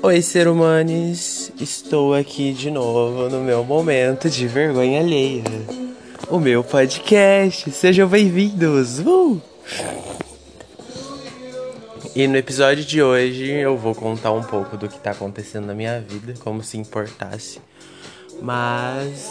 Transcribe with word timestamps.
Oi, 0.00 0.22
ser 0.22 0.46
humanos, 0.46 1.50
estou 1.60 2.14
aqui 2.14 2.52
de 2.52 2.70
novo 2.70 3.28
no 3.28 3.40
meu 3.40 3.64
momento 3.64 4.30
de 4.30 4.46
vergonha 4.46 5.00
alheia. 5.00 5.42
O 6.30 6.38
meu 6.38 6.62
podcast, 6.62 7.68
sejam 7.72 8.08
bem-vindos! 8.08 9.00
Uh! 9.00 9.42
E 12.14 12.28
no 12.28 12.36
episódio 12.36 12.84
de 12.84 13.02
hoje 13.02 13.50
eu 13.50 13.76
vou 13.76 13.92
contar 13.92 14.30
um 14.30 14.42
pouco 14.42 14.76
do 14.76 14.88
que 14.88 14.96
está 14.96 15.10
acontecendo 15.10 15.66
na 15.66 15.74
minha 15.74 16.00
vida, 16.00 16.34
como 16.44 16.62
se 16.62 16.78
importasse. 16.78 17.60
Mas 18.40 19.28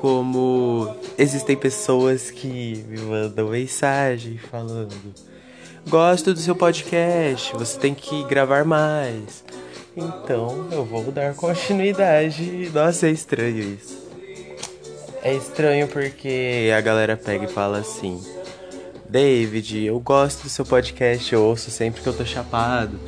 como 0.00 0.96
existem 1.18 1.54
pessoas 1.54 2.30
que 2.30 2.82
me 2.88 2.98
mandam 2.98 3.50
mensagem 3.50 4.38
falando: 4.38 4.94
Gosto 5.86 6.32
do 6.32 6.40
seu 6.40 6.56
podcast, 6.56 7.52
você 7.52 7.78
tem 7.78 7.94
que 7.94 8.24
gravar 8.24 8.64
mais. 8.64 9.44
Então 9.98 10.68
eu 10.70 10.84
vou 10.84 11.10
dar 11.10 11.34
continuidade. 11.34 12.70
Nossa, 12.72 13.08
é 13.08 13.10
estranho 13.10 13.58
isso. 13.58 14.06
É 15.22 15.34
estranho 15.34 15.88
porque 15.88 16.70
a 16.76 16.80
galera 16.80 17.16
pega 17.16 17.46
e 17.46 17.48
fala 17.48 17.78
assim: 17.78 18.22
David, 19.08 19.84
eu 19.84 19.98
gosto 19.98 20.44
do 20.44 20.48
seu 20.48 20.64
podcast, 20.64 21.32
eu 21.32 21.42
ouço 21.42 21.70
sempre 21.70 22.00
que 22.00 22.08
eu 22.08 22.16
tô 22.16 22.24
chapado. 22.24 22.98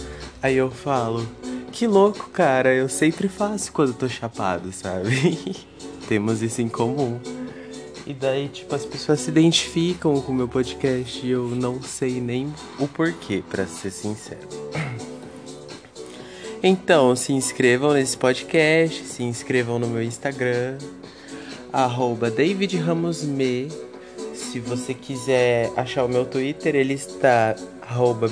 Aí 0.43 0.57
eu 0.57 0.71
falo: 0.71 1.25
Que 1.71 1.87
louco, 1.87 2.29
cara, 2.31 2.75
eu 2.75 2.89
sempre 2.89 3.29
faço 3.29 3.73
quando 3.73 3.91
eu 3.91 3.95
tô 3.95 4.09
chapado, 4.09 4.73
sabe? 4.73 5.57
Temos 6.09 6.43
isso 6.43 6.61
em 6.61 6.69
comum. 6.69 7.21
E 8.05 8.13
daí, 8.13 8.49
tipo, 8.49 8.75
as 8.75 8.85
pessoas 8.85 9.21
se 9.21 9.31
identificam 9.31 10.21
com 10.21 10.33
o 10.33 10.35
meu 10.35 10.49
podcast 10.49 11.25
e 11.25 11.31
eu 11.31 11.47
não 11.47 11.81
sei 11.81 12.21
nem 12.21 12.53
o 12.81 12.89
porquê, 12.89 13.45
para 13.49 13.65
ser 13.67 13.93
sincero. 13.93 14.49
Então, 16.63 17.17
se 17.17 17.33
inscrevam 17.33 17.95
nesse 17.95 18.19
podcast, 18.19 19.03
se 19.05 19.23
inscrevam 19.23 19.79
no 19.79 19.87
meu 19.87 20.03
Instagram, 20.03 20.77
arroba 21.73 22.31
David 22.31 22.77
Ramos 22.77 23.25
Me. 23.25 23.69
Se 24.35 24.61
você 24.61 24.93
quiser 24.93 25.71
achar 25.75 26.05
o 26.05 26.09
meu 26.09 26.27
Twitter, 26.27 26.77
ele 26.77 26.93
está 26.93 27.57
arroba 27.81 28.29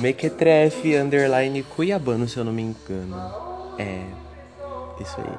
underline 1.00 1.62
cuiabano, 1.62 2.28
se 2.28 2.36
eu 2.36 2.44
não 2.44 2.52
me 2.52 2.62
engano. 2.62 3.17
É, 3.78 4.05
isso 5.00 5.17
aí. 5.20 5.39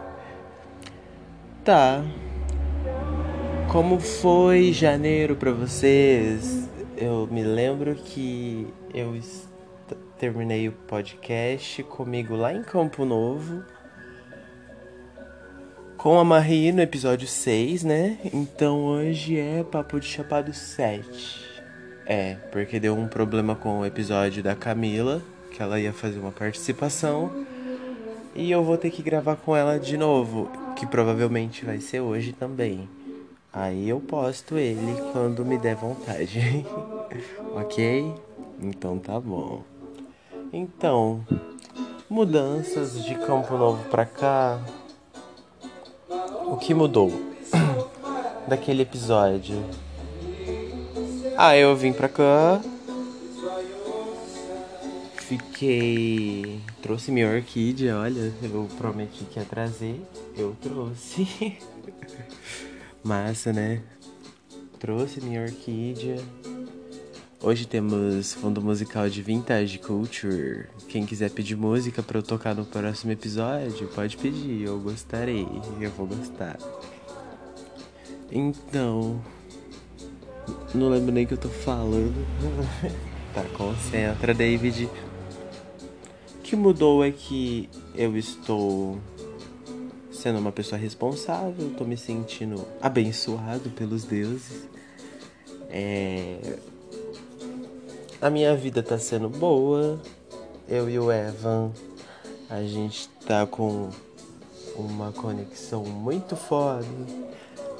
Tá. 1.64 2.04
Como 3.72 4.00
foi 4.00 4.74
janeiro 4.74 5.36
para 5.36 5.52
vocês? 5.52 6.68
Eu 6.98 7.28
me 7.30 7.44
lembro 7.44 7.94
que 7.94 8.66
eu 8.96 9.16
terminei 10.20 10.68
o 10.68 10.74
podcast 10.74 11.82
comigo 11.84 12.36
lá 12.36 12.54
em 12.54 12.62
Campo 12.62 13.06
Novo. 13.06 13.64
Com 15.96 16.20
a 16.20 16.26
Marie 16.26 16.74
no 16.74 16.82
episódio 16.82 17.26
6, 17.26 17.86
né? 17.86 18.20
Então 18.34 18.84
hoje 18.84 19.40
é 19.40 19.64
Papo 19.64 19.98
de 19.98 20.06
Chapado 20.06 20.54
7. 20.54 21.62
É, 22.06 22.36
porque 22.52 22.82
deu 22.82 22.98
um 22.98 23.08
problema 23.08 23.56
com 23.56 23.80
o 23.80 23.86
episódio 23.86 24.44
da 24.44 24.56
Camila, 24.56 25.22
que 25.52 25.64
ela 25.64 25.80
ia 25.80 25.94
fazer 25.94 26.20
uma 26.20 26.34
participação. 26.34 27.46
E 28.36 28.52
eu 28.52 28.62
vou 28.62 28.78
ter 28.78 28.90
que 28.92 29.02
gravar 29.02 29.38
com 29.38 29.56
ela 29.56 29.80
de 29.80 29.96
novo, 29.96 30.52
que 30.76 30.86
provavelmente 30.86 31.64
vai 31.64 31.80
ser 31.80 32.02
hoje 32.02 32.34
também. 32.34 32.90
Aí 33.54 33.88
eu 33.88 34.02
posto 34.02 34.58
ele 34.58 35.02
quando 35.14 35.46
me 35.46 35.58
der 35.58 35.76
vontade. 35.76 36.66
ok? 37.56 38.14
Então 38.62 39.00
tá 39.00 39.18
bom. 39.18 39.79
Então, 40.52 41.24
mudanças 42.10 43.04
de 43.06 43.14
Campo 43.16 43.56
Novo 43.56 43.88
pra 43.90 44.04
cá. 44.04 44.60
O 46.48 46.58
que 46.58 46.74
mudou 46.74 47.12
daquele 48.48 48.82
episódio? 48.82 49.64
Ah, 51.38 51.56
eu 51.56 51.76
vim 51.76 51.94
pra 51.94 52.10
cá. 52.10 52.60
Fiquei. 55.18 56.60
Trouxe 56.82 57.12
minha 57.12 57.32
orquídea, 57.32 57.96
olha. 57.98 58.34
Eu 58.42 58.68
prometi 58.76 59.26
que 59.26 59.40
ia 59.40 59.46
trazer. 59.46 60.02
Eu 60.36 60.58
trouxe. 60.60 61.58
Massa, 63.04 63.54
né? 63.54 63.84
Trouxe 64.80 65.22
minha 65.22 65.44
orquídea. 65.44 66.18
Hoje 67.42 67.66
temos 67.66 68.34
fundo 68.34 68.62
musical 68.62 69.10
de 69.10 69.22
Vintage 69.22 69.80
Culture. 69.80 70.68
Quem 70.90 71.06
quiser 71.06 71.32
pedir 71.32 71.56
música 71.56 72.04
para 72.04 72.18
eu 72.18 72.24
tocar 72.24 72.54
no 72.54 72.66
próximo 72.66 73.14
episódio, 73.14 73.88
pode 73.96 74.18
pedir, 74.18 74.64
eu 74.64 74.78
gostarei, 74.78 75.48
eu 75.80 75.90
vou 75.92 76.06
gostar. 76.06 76.58
Então, 78.30 79.22
não 80.76 80.90
lembro 80.90 81.14
nem 81.14 81.24
o 81.24 81.28
que 81.28 81.34
eu 81.34 81.38
tô 81.38 81.48
falando. 81.48 82.14
tá, 83.34 83.46
concentra, 83.58 84.34
David. 84.34 84.90
O 86.36 86.42
que 86.44 86.58
mudou 86.58 87.06
é 87.06 87.12
que 87.12 87.70
eu 87.96 88.18
estou 88.18 89.00
sendo 90.12 90.40
uma 90.40 90.52
pessoa 90.52 90.78
responsável, 90.78 91.70
tô 91.78 91.86
me 91.86 91.96
sentindo 91.96 92.68
abençoado 92.82 93.70
pelos 93.70 94.04
deuses. 94.04 94.68
É, 95.70 96.58
a 98.22 98.30
minha 98.30 98.56
vida 98.56 98.84
tá 98.84 98.98
sendo 98.98 99.30
boa. 99.30 100.00
Eu 100.68 100.90
e 100.90 101.00
o 101.00 101.12
Evan, 101.12 101.72
a 102.50 102.62
gente 102.62 103.10
tá 103.26 103.46
com 103.46 103.90
uma 104.76 105.12
conexão 105.12 105.84
muito 105.84 106.36
foda. 106.36 106.86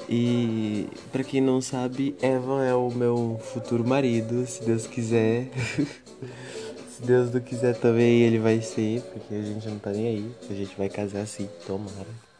E 0.08 0.88
para 1.12 1.22
quem 1.22 1.40
não 1.40 1.60
sabe, 1.60 2.16
Evan 2.20 2.64
é 2.64 2.74
o 2.74 2.90
meu 2.90 3.40
futuro 3.52 3.86
marido, 3.86 4.44
se 4.46 4.64
Deus 4.64 4.86
quiser. 4.86 5.50
se 6.90 7.02
Deus 7.02 7.32
não 7.32 7.40
quiser 7.40 7.78
também, 7.78 8.22
ele 8.22 8.38
vai 8.38 8.60
ser, 8.60 9.02
porque 9.02 9.34
a 9.34 9.42
gente 9.42 9.68
não 9.68 9.78
tá 9.78 9.90
nem 9.90 10.08
aí. 10.08 10.34
A 10.50 10.54
gente 10.54 10.76
vai 10.76 10.88
casar 10.88 11.20
assim, 11.20 11.48
tomara. 11.66 12.30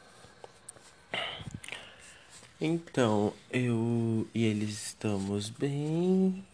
Então, 2.61 3.33
eu 3.53 4.27
e 4.35 4.45
eles 4.45 4.89
estamos 4.89 5.49
bem. 5.49 6.45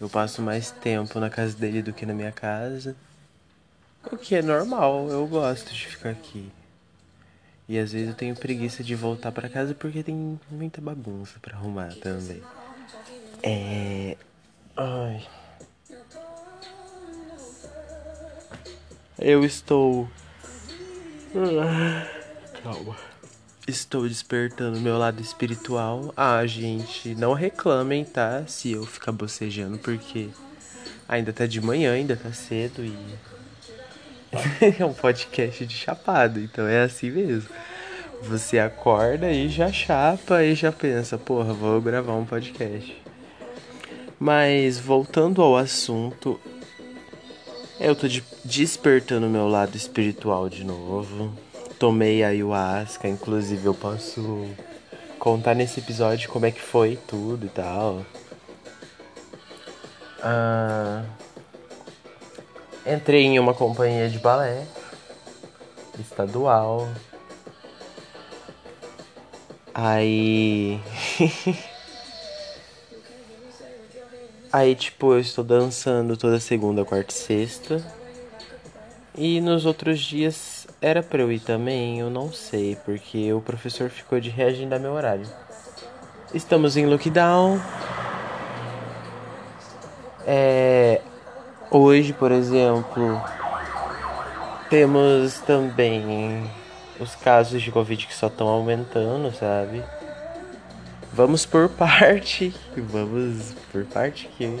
Eu 0.00 0.08
passo 0.08 0.40
mais 0.40 0.70
tempo 0.70 1.18
na 1.18 1.28
casa 1.28 1.56
dele 1.56 1.82
do 1.82 1.92
que 1.92 2.06
na 2.06 2.14
minha 2.14 2.32
casa. 2.32 2.94
O 4.10 4.16
que 4.16 4.34
é 4.34 4.42
normal, 4.42 5.08
eu 5.10 5.26
gosto 5.26 5.72
de 5.72 5.86
ficar 5.86 6.10
aqui. 6.10 6.50
E 7.68 7.78
às 7.78 7.92
vezes 7.92 8.08
eu 8.08 8.14
tenho 8.14 8.34
preguiça 8.34 8.82
de 8.82 8.94
voltar 8.94 9.32
para 9.32 9.48
casa 9.48 9.74
porque 9.74 10.02
tem 10.02 10.40
muita 10.50 10.80
bagunça 10.80 11.38
para 11.40 11.56
arrumar 11.56 11.94
também. 11.96 12.42
É. 13.42 14.16
Ai. 14.76 15.26
Eu 19.18 19.44
estou. 19.44 20.08
Calma. 22.62 22.96
Estou 23.68 24.08
despertando 24.08 24.80
meu 24.80 24.96
lado 24.96 25.20
espiritual. 25.20 26.10
Ah, 26.16 26.46
gente, 26.46 27.14
não 27.14 27.34
reclamem, 27.34 28.02
tá? 28.02 28.42
Se 28.46 28.72
eu 28.72 28.86
ficar 28.86 29.12
bocejando, 29.12 29.76
porque 29.76 30.30
ainda 31.06 31.34
tá 31.34 31.44
de 31.44 31.60
manhã, 31.60 31.92
ainda 31.92 32.16
tá 32.16 32.32
cedo 32.32 32.82
e. 32.82 32.96
é 34.80 34.82
um 34.86 34.94
podcast 34.94 35.66
de 35.66 35.74
chapado, 35.74 36.40
então 36.40 36.66
é 36.66 36.80
assim 36.80 37.10
mesmo. 37.10 37.50
Você 38.22 38.58
acorda 38.58 39.30
e 39.30 39.50
já 39.50 39.70
chapa 39.70 40.42
e 40.42 40.54
já 40.54 40.72
pensa, 40.72 41.18
porra, 41.18 41.52
vou 41.52 41.78
gravar 41.78 42.14
um 42.14 42.24
podcast. 42.24 42.96
Mas 44.18 44.78
voltando 44.78 45.42
ao 45.42 45.58
assunto, 45.58 46.40
eu 47.78 47.94
tô 47.94 48.08
de 48.08 48.24
despertando 48.42 49.28
meu 49.28 49.46
lado 49.46 49.76
espiritual 49.76 50.48
de 50.48 50.64
novo 50.64 51.47
tomei 51.78 52.24
ayahuasca, 52.24 53.08
inclusive 53.08 53.64
eu 53.64 53.74
posso 53.74 54.46
contar 55.18 55.54
nesse 55.54 55.80
episódio 55.80 56.28
como 56.30 56.46
é 56.46 56.50
que 56.50 56.60
foi 56.60 56.96
tudo 57.06 57.46
e 57.46 57.48
tal. 57.48 58.04
Ah, 60.20 61.04
entrei 62.84 63.24
em 63.24 63.38
uma 63.38 63.54
companhia 63.54 64.08
de 64.08 64.18
balé 64.18 64.66
estadual. 66.00 66.88
Aí. 69.72 70.80
Aí, 74.50 74.74
tipo, 74.74 75.12
eu 75.12 75.20
estou 75.20 75.44
dançando 75.44 76.16
toda 76.16 76.40
segunda, 76.40 76.82
quarta 76.84 77.12
e 77.12 77.16
sexta. 77.16 77.84
E 79.14 79.40
nos 79.40 79.66
outros 79.66 80.00
dias 80.00 80.57
era 80.80 81.02
pra 81.02 81.22
eu 81.22 81.32
ir 81.32 81.40
também? 81.40 81.98
Eu 82.00 82.10
não 82.10 82.32
sei, 82.32 82.76
porque 82.84 83.32
o 83.32 83.40
professor 83.40 83.90
ficou 83.90 84.20
de 84.20 84.30
reagendar 84.30 84.78
meu 84.78 84.92
horário. 84.92 85.26
Estamos 86.32 86.76
em 86.76 86.86
lockdown. 86.86 87.60
É, 90.26 91.00
hoje, 91.70 92.12
por 92.12 92.30
exemplo, 92.30 93.20
Temos 94.68 95.40
também 95.40 96.44
os 97.00 97.14
casos 97.14 97.62
de 97.62 97.72
Covid 97.72 98.06
que 98.06 98.14
só 98.14 98.26
estão 98.26 98.46
aumentando, 98.48 99.34
sabe? 99.34 99.82
Vamos 101.10 101.46
por 101.46 101.70
parte. 101.72 102.54
Vamos 102.76 103.54
por 103.72 103.86
parte 103.86 104.28
que 104.36 104.60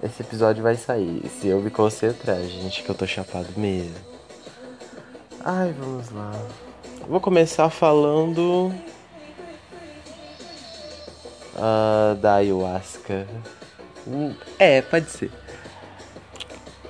esse 0.00 0.22
episódio 0.22 0.62
vai 0.62 0.76
sair. 0.76 1.28
Se 1.28 1.48
eu 1.48 1.60
me 1.60 1.70
concentrar, 1.70 2.40
gente, 2.42 2.84
que 2.84 2.88
eu 2.88 2.94
tô 2.94 3.04
chapado 3.04 3.48
mesmo. 3.56 4.15
Ai, 5.48 5.72
vamos 5.78 6.10
lá. 6.10 6.32
Vou 7.06 7.20
começar 7.20 7.70
falando 7.70 8.74
uh, 11.54 12.16
da 12.16 12.34
ayahuasca. 12.34 13.28
Hum, 14.04 14.34
é, 14.58 14.82
pode 14.82 15.08
ser. 15.08 15.30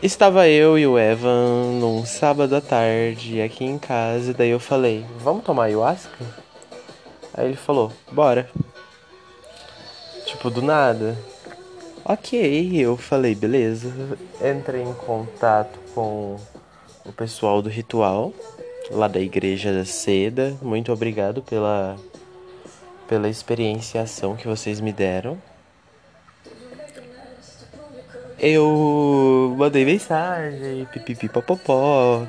Estava 0.03 0.49
eu 0.49 0.79
e 0.79 0.87
o 0.87 0.99
Evan 0.99 1.79
num 1.79 2.07
sábado 2.07 2.57
à 2.57 2.63
tarde 2.63 3.43
aqui 3.43 3.63
em 3.63 3.79
casa, 3.79 4.31
e 4.31 4.35
daí 4.35 4.49
eu 4.49 4.59
falei: 4.59 5.05
Vamos 5.19 5.45
tomar 5.45 5.65
ayahuasca? 5.65 6.25
Aí 7.35 7.49
ele 7.49 7.57
falou: 7.57 7.93
Bora. 8.11 8.49
Tipo, 10.25 10.49
do 10.49 10.63
nada. 10.63 11.15
Ok, 12.03 12.75
eu 12.75 12.97
falei: 12.97 13.35
Beleza. 13.35 13.93
Entrei 14.41 14.81
em 14.81 14.95
contato 14.95 15.79
com 15.95 16.39
o 17.09 17.13
pessoal 17.13 17.63
do 17.63 17.69
ritual, 17.69 18.33
lá 18.91 19.09
da 19.09 19.21
Igreja 19.21 19.73
da 19.73 19.85
Seda. 19.85 20.57
Muito 20.61 20.93
obrigado 20.93 21.43
pela, 21.43 21.97
pela 23.09 23.29
experienciação 23.29 24.37
que 24.37 24.47
vocês 24.47 24.81
me 24.81 24.93
deram 24.93 25.39
eu 28.39 29.55
mandei 29.57 29.85
mensagem, 29.85 30.87
pipipi 30.93 31.29
popopó. 31.29 32.27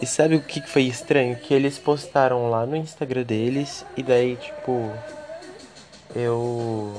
E 0.00 0.06
sabe 0.06 0.34
o 0.34 0.40
que 0.40 0.60
foi 0.60 0.82
estranho? 0.82 1.36
Que 1.36 1.54
eles 1.54 1.78
postaram 1.78 2.50
lá 2.50 2.66
no 2.66 2.76
Instagram 2.76 3.22
deles 3.22 3.86
e 3.96 4.02
daí, 4.02 4.36
tipo, 4.36 4.92
eu 6.14 6.92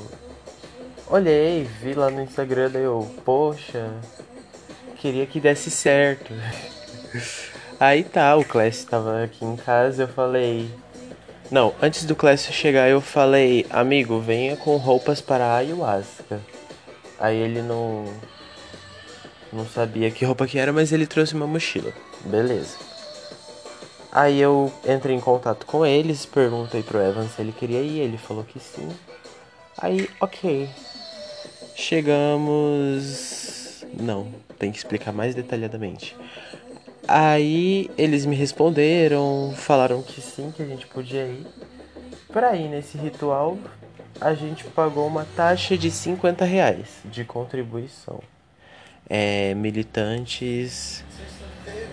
olhei, 1.10 1.68
vi 1.82 1.94
lá 1.94 2.10
no 2.10 2.22
Instagram, 2.22 2.72
daí 2.72 2.84
eu, 2.84 3.08
poxa, 3.26 3.94
queria 4.96 5.26
que 5.26 5.40
desse 5.40 5.70
certo. 5.70 6.34
Aí 7.80 8.04
tá, 8.04 8.36
o 8.36 8.46
Clécio 8.46 8.88
tava 8.88 9.24
aqui 9.24 9.44
em 9.44 9.56
casa, 9.56 10.04
eu 10.04 10.08
falei. 10.08 10.70
Não, 11.52 11.74
antes 11.82 12.06
do 12.06 12.16
Clécio 12.16 12.54
chegar, 12.54 12.90
eu 12.90 13.02
falei, 13.02 13.66
amigo, 13.70 14.20
venha 14.20 14.56
com 14.56 14.78
roupas 14.78 15.22
para 15.22 15.46
a 15.46 15.58
ayahuasca. 15.58 16.40
Aí 17.20 17.38
ele 17.38 17.62
não 17.62 18.06
não 19.54 19.66
sabia 19.66 20.12
que 20.12 20.26
roupa 20.26 20.46
que 20.46 20.60
era, 20.60 20.74
mas 20.74 20.92
ele 20.92 21.08
trouxe 21.08 21.34
uma 21.34 21.48
mochila. 21.48 21.94
Beleza. 22.26 22.76
Aí 24.12 24.40
eu 24.40 24.72
entrei 24.88 25.16
em 25.16 25.20
contato 25.20 25.66
com 25.66 25.86
eles, 25.86 26.26
perguntei 26.26 26.82
pro 26.82 27.02
Evan 27.02 27.28
se 27.28 27.42
ele 27.42 27.52
queria 27.52 27.82
ir, 27.82 28.00
ele 28.00 28.18
falou 28.18 28.44
que 28.44 28.60
sim. 28.60 28.90
Aí, 29.78 30.10
ok. 30.20 30.70
Chegamos. 31.76 33.06
Não, 33.94 34.28
tem 34.58 34.72
que 34.72 34.78
explicar 34.78 35.12
mais 35.12 35.36
detalhadamente. 35.36 36.16
Aí 37.08 37.90
eles 37.98 38.26
me 38.26 38.36
responderam, 38.36 39.54
falaram 39.56 40.02
que 40.02 40.22
sim, 40.22 40.52
que 40.56 40.64
a 40.64 40.66
gente 40.66 40.88
podia 40.88 41.26
ir. 41.26 41.46
Pra 42.32 42.56
ir 42.56 42.68
nesse 42.68 42.98
ritual, 42.98 43.58
a 44.20 44.34
gente 44.34 44.64
pagou 44.66 45.08
uma 45.08 45.26
taxa 45.36 45.78
de 45.78 45.90
50 45.90 46.44
reais 46.44 47.00
de 47.06 47.24
contribuição 47.24 48.20
é, 49.10 49.54
militantes 49.54 51.04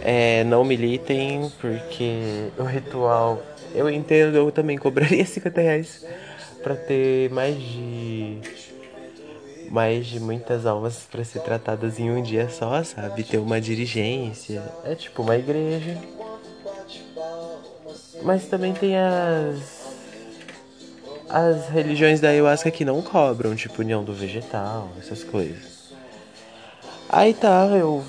é, 0.02 0.42
não 0.44 0.64
militem, 0.64 1.50
porque 1.60 2.50
o 2.58 2.64
ritual, 2.64 3.40
eu 3.74 3.88
entendo, 3.88 4.36
eu 4.36 4.50
também 4.50 4.76
cobraria 4.76 5.24
50 5.26 5.60
reais 5.60 6.04
pra 6.62 6.74
ter 6.74 7.30
mais 7.30 7.56
de. 7.56 8.38
Mais 9.72 10.04
de 10.04 10.20
muitas 10.20 10.66
almas 10.66 11.08
para 11.10 11.24
ser 11.24 11.40
tratadas 11.40 11.98
em 11.98 12.10
um 12.10 12.22
dia 12.22 12.46
só, 12.50 12.84
sabe? 12.84 13.24
Ter 13.24 13.38
uma 13.38 13.58
dirigência. 13.58 14.62
É 14.84 14.94
tipo 14.94 15.22
uma 15.22 15.34
igreja. 15.34 15.96
Mas 18.22 18.44
também 18.44 18.74
tem 18.74 18.98
as. 18.98 19.80
As 21.26 21.70
religiões 21.70 22.20
da 22.20 22.28
ayahuasca 22.28 22.70
que 22.70 22.84
não 22.84 23.00
cobram, 23.00 23.56
tipo 23.56 23.80
união 23.80 24.04
do 24.04 24.12
vegetal, 24.12 24.90
essas 24.98 25.24
coisas. 25.24 25.94
Aí 27.08 27.32
tá, 27.32 27.66
eu 27.68 28.04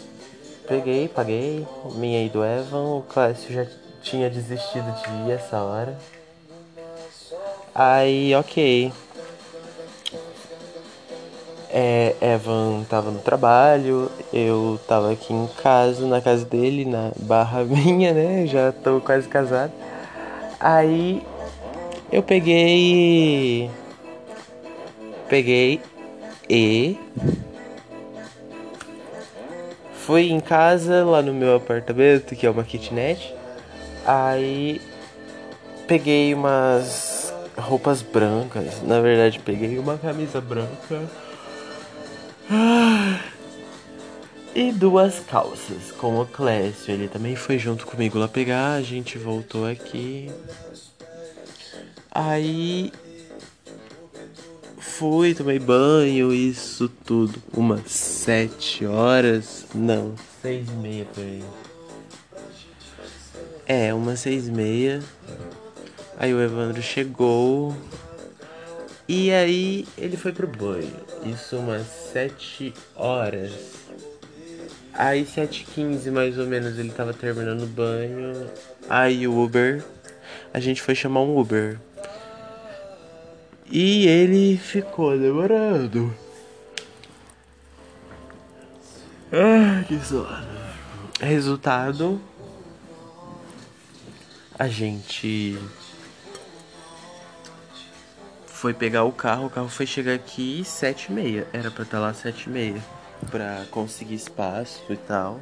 peguei, 0.67 1.07
paguei, 1.07 1.65
minha 1.95 2.25
e 2.25 2.27
do 2.27 2.43
Evan, 2.43 2.97
o 2.97 3.03
Clássico 3.03 3.53
já 3.53 3.65
tinha 4.01 4.29
desistido 4.29 4.93
de 5.01 5.29
ir 5.29 5.31
essa 5.31 5.61
hora. 5.61 5.97
Aí, 7.73 8.35
ok. 8.35 8.91
É, 11.75 12.15
Evan 12.21 12.83
tava 12.87 13.09
no 13.09 13.17
trabalho, 13.17 14.11
eu 14.31 14.79
tava 14.87 15.11
aqui 15.11 15.33
em 15.33 15.47
casa, 15.61 16.05
na 16.05 16.21
casa 16.21 16.45
dele, 16.45 16.85
na 16.85 17.11
barra 17.17 17.63
minha, 17.65 18.13
né? 18.13 18.45
Já 18.45 18.71
tô 18.71 19.01
quase 19.01 19.27
casado. 19.27 19.71
Aí 20.59 21.23
eu 22.11 22.21
peguei. 22.21 23.71
Peguei 25.27 25.81
e 26.47 26.95
Fui 30.05 30.29
em 30.29 30.41
casa, 30.41 31.05
lá 31.05 31.21
no 31.21 31.33
meu 31.33 31.55
apartamento, 31.55 32.35
que 32.35 32.45
é 32.45 32.49
uma 32.49 32.65
kitnet. 32.65 33.33
Aí 34.05 34.81
peguei 35.87 36.33
umas 36.33 37.33
roupas 37.57 38.01
brancas. 38.01 38.81
Na 38.83 38.99
verdade, 38.99 39.39
peguei 39.39 39.79
uma 39.79 39.97
camisa 39.97 40.41
branca. 40.41 41.03
E 44.55 44.71
duas 44.71 45.19
calças 45.19 45.91
com 45.97 46.19
o 46.19 46.25
Clécio. 46.27 46.93
Ele 46.93 47.07
também 47.07 47.35
foi 47.35 47.57
junto 47.57 47.87
comigo 47.87 48.19
lá 48.19 48.27
pegar. 48.27 48.73
A 48.73 48.81
gente 48.81 49.17
voltou 49.17 49.65
aqui. 49.65 50.31
Aí 52.11 52.91
fui, 54.77 55.33
tomei 55.33 55.57
banho, 55.57 56.31
isso 56.31 56.87
tudo. 56.87 57.41
Umas 57.51 57.89
sete 57.91 58.85
horas. 58.85 59.65
Não, 59.73 60.13
seis 60.41 60.69
e 60.69 60.73
meia 60.73 61.05
por 61.05 61.23
aí. 61.23 61.43
É, 63.65 63.93
umas 63.93 64.19
seis 64.19 64.47
e 64.47 64.51
meia. 64.51 65.01
Aí 66.17 66.31
o 66.31 66.39
Evandro 66.39 66.81
chegou. 66.81 67.75
E 69.07 69.31
aí 69.31 69.85
ele 69.97 70.15
foi 70.15 70.31
pro 70.31 70.47
banho. 70.47 70.95
Isso 71.25 71.57
umas 71.57 71.85
sete 71.85 72.73
horas. 72.95 73.51
Aí 74.93 75.25
sete 75.25 75.65
quinze 75.65 76.09
mais 76.09 76.37
ou 76.37 76.45
menos 76.45 76.77
ele 76.77 76.91
tava 76.91 77.13
terminando 77.13 77.63
o 77.63 77.67
banho. 77.67 78.49
Aí 78.89 79.27
o 79.27 79.43
Uber. 79.43 79.83
A 80.53 80.59
gente 80.59 80.81
foi 80.81 80.95
chamar 80.95 81.21
um 81.21 81.37
Uber. 81.37 81.79
E 83.69 84.07
ele 84.07 84.57
ficou 84.57 85.17
demorando. 85.17 86.15
Ah, 89.31 89.83
que 89.87 89.99
sono. 89.99 90.45
Resultado: 91.19 92.21
a 94.59 94.67
gente 94.67 95.57
foi 98.63 98.73
pegar 98.73 99.03
o 99.03 99.11
carro, 99.11 99.47
o 99.47 99.49
carro 99.49 99.67
foi 99.67 99.85
chegar 99.85 100.13
aqui 100.13 100.63
sete 100.63 101.07
e 101.09 101.11
meia. 101.11 101.45
Era 101.51 101.69
pra 101.69 101.83
estar 101.83 101.99
lá 101.99 102.13
sete 102.13 102.45
e 102.45 102.49
meia 102.49 102.81
pra 103.29 103.65
conseguir 103.69 104.15
espaço 104.15 104.81
e 104.89 104.95
tal. 104.95 105.41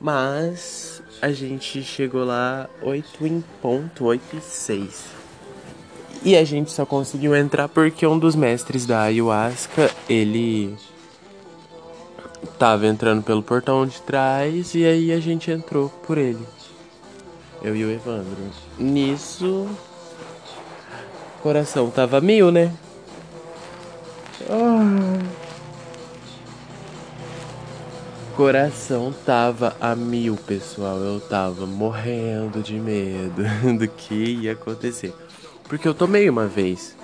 Mas 0.00 1.02
a 1.20 1.30
gente 1.30 1.82
chegou 1.82 2.24
lá 2.24 2.70
oito 2.80 3.26
em 3.26 3.44
ponto, 3.60 4.06
oito 4.06 4.34
e 4.34 4.40
seis. 4.40 5.04
E 6.22 6.34
a 6.34 6.42
gente 6.42 6.72
só 6.72 6.86
conseguiu 6.86 7.36
entrar 7.36 7.68
porque 7.68 8.06
um 8.06 8.18
dos 8.18 8.34
mestres 8.34 8.86
da 8.86 9.02
ayahuasca, 9.02 9.90
ele 10.08 10.74
tava 12.58 12.86
entrando 12.86 13.22
pelo 13.22 13.42
portão 13.42 13.86
de 13.86 14.00
trás 14.00 14.74
e 14.74 14.86
aí 14.86 15.12
a 15.12 15.20
gente 15.20 15.50
entrou 15.50 15.90
por 16.06 16.16
ele. 16.16 16.46
Eu 17.62 17.76
e 17.76 17.84
o 17.84 17.90
Evandro. 17.90 18.38
Nisso, 18.78 19.68
coração 21.42 21.90
tava 21.90 22.20
mil, 22.20 22.52
né? 22.52 22.72
Ah. 24.48 25.18
Coração 28.36 29.12
tava 29.26 29.76
a 29.80 29.94
mil, 29.94 30.36
pessoal. 30.36 30.98
Eu 30.98 31.20
tava 31.20 31.66
morrendo 31.66 32.62
de 32.62 32.74
medo 32.74 33.42
do 33.78 33.88
que 33.88 34.14
ia 34.14 34.52
acontecer. 34.52 35.12
Porque 35.64 35.86
eu 35.86 35.94
tomei 35.94 36.30
uma 36.30 36.46
vez. 36.46 36.96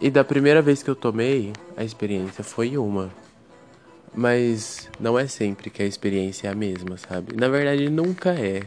E 0.00 0.10
da 0.10 0.24
primeira 0.24 0.60
vez 0.60 0.82
que 0.82 0.90
eu 0.90 0.96
tomei, 0.96 1.52
a 1.76 1.84
experiência 1.84 2.42
foi 2.42 2.76
uma. 2.76 3.10
Mas 4.12 4.90
não 4.98 5.18
é 5.18 5.28
sempre 5.28 5.70
que 5.70 5.82
a 5.82 5.86
experiência 5.86 6.48
é 6.48 6.50
a 6.50 6.54
mesma, 6.54 6.96
sabe? 6.98 7.36
Na 7.36 7.48
verdade, 7.48 7.88
nunca 7.88 8.30
é. 8.30 8.62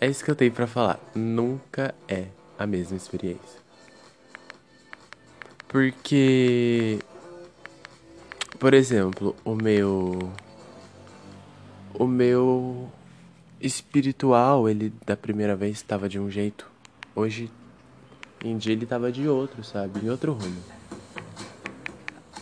É 0.00 0.08
isso 0.08 0.24
que 0.24 0.30
eu 0.30 0.36
tenho 0.36 0.52
para 0.52 0.66
falar. 0.66 0.98
Nunca 1.14 1.94
é 2.08 2.24
a 2.58 2.66
mesma 2.66 2.96
experiência. 2.96 3.65
Porque 5.76 6.98
por 8.58 8.72
exemplo, 8.72 9.36
o 9.44 9.54
meu 9.54 10.32
o 11.92 12.06
meu 12.06 12.88
espiritual, 13.60 14.70
ele 14.70 14.90
da 15.04 15.14
primeira 15.14 15.54
vez 15.54 15.76
estava 15.76 16.08
de 16.08 16.18
um 16.18 16.30
jeito. 16.30 16.66
Hoje 17.14 17.50
em 18.42 18.56
dia 18.56 18.72
ele 18.72 18.84
estava 18.84 19.12
de 19.12 19.28
outro, 19.28 19.62
sabe? 19.62 20.02
Em 20.02 20.08
outro 20.08 20.32
rumo. 20.32 20.62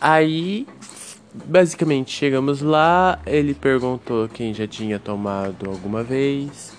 Aí 0.00 0.64
basicamente 1.34 2.12
chegamos 2.12 2.60
lá, 2.60 3.20
ele 3.26 3.52
perguntou 3.52 4.28
quem 4.28 4.54
já 4.54 4.68
tinha 4.68 5.00
tomado 5.00 5.68
alguma 5.68 6.04
vez. 6.04 6.72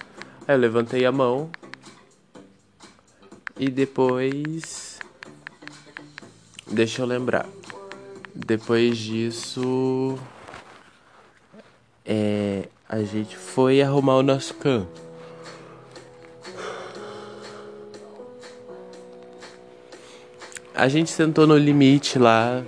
Aí 0.48 0.56
eu 0.56 0.60
levantei 0.60 1.06
a 1.06 1.12
mão. 1.12 1.50
E 3.60 3.70
depois 3.70 4.85
deixa 6.76 7.02
eu 7.02 7.06
lembrar. 7.06 7.48
Depois 8.36 8.98
disso 8.98 10.20
é, 12.06 12.68
a 12.88 13.02
gente 13.02 13.38
foi 13.38 13.82
arrumar 13.82 14.18
o 14.18 14.24
nosso 14.24 14.54
canto. 14.56 15.02
A 20.76 20.90
gente 20.90 21.10
sentou 21.10 21.48
no 21.48 21.58
limite 21.58 22.20
lá 22.20 22.62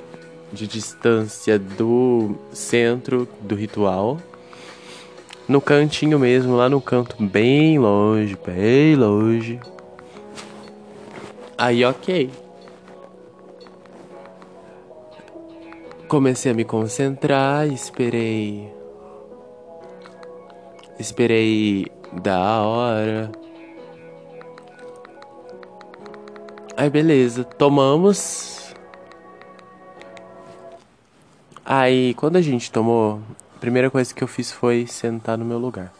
de 0.53 0.65
distância 0.65 1.59
do 1.59 2.37
centro 2.53 3.27
do 3.41 3.53
ritual. 3.53 4.17
No 5.45 5.59
cantinho 5.59 6.17
mesmo, 6.17 6.55
lá 6.55 6.69
no 6.69 6.79
canto 6.79 7.21
bem 7.21 7.77
longe, 7.77 8.37
bem 8.45 8.95
longe. 8.95 9.59
Aí, 11.57 11.83
ok. 11.83 12.46
Comecei 16.07 16.51
a 16.51 16.55
me 16.55 16.63
concentrar, 16.63 17.67
esperei. 17.67 18.71
Esperei 20.99 21.87
da 22.21 22.61
hora. 22.61 23.31
Aí, 26.75 26.89
beleza, 26.89 27.43
tomamos 27.43 28.57
Aí, 31.69 32.13
quando 32.13 32.37
a 32.37 32.41
gente 32.41 32.71
tomou, 32.71 33.21
a 33.53 33.59
primeira 33.59 33.91
coisa 33.91 34.13
que 34.13 34.23
eu 34.23 34.27
fiz 34.27 34.49
foi 34.49 34.87
sentar 34.87 35.37
no 35.37 35.43
meu 35.43 35.57
lugar. 35.57 35.93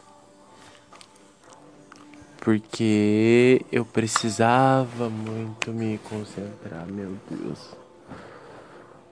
Porque 2.40 3.66
eu 3.70 3.84
precisava 3.84 5.10
muito 5.10 5.74
me 5.74 5.98
concentrar, 6.10 6.88
meu 6.88 7.18
Deus. 7.30 7.87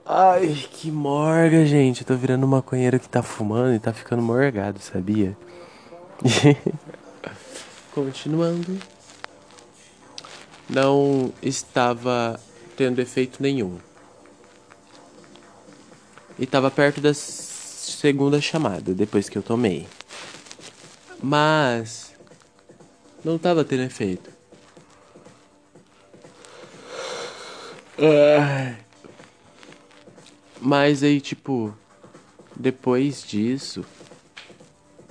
Ai, 0.08 0.54
que 0.70 0.88
morga, 0.88 1.66
gente. 1.66 2.02
Eu 2.02 2.06
tô 2.06 2.14
virando 2.14 2.44
uma 2.44 2.58
maconheiro 2.58 3.00
que 3.00 3.08
tá 3.08 3.24
fumando 3.24 3.74
e 3.74 3.80
tá 3.80 3.92
ficando 3.92 4.22
morgado, 4.22 4.78
sabia? 4.78 5.36
Continuando. 7.92 8.78
Não 10.70 11.32
estava 11.42 12.38
tendo 12.76 13.00
efeito 13.00 13.42
nenhum 13.42 13.78
e 16.38 16.44
estava 16.44 16.70
perto 16.70 17.00
da 17.00 17.12
segunda 17.12 18.40
chamada 18.40 18.94
depois 18.94 19.28
que 19.28 19.36
eu 19.36 19.42
tomei. 19.42 19.88
Mas 21.20 22.12
não 23.24 23.34
estava 23.34 23.64
tendo 23.64 23.82
efeito. 23.82 24.30
Mas 30.60 31.02
aí, 31.02 31.20
tipo, 31.20 31.74
depois 32.54 33.22
disso, 33.22 33.84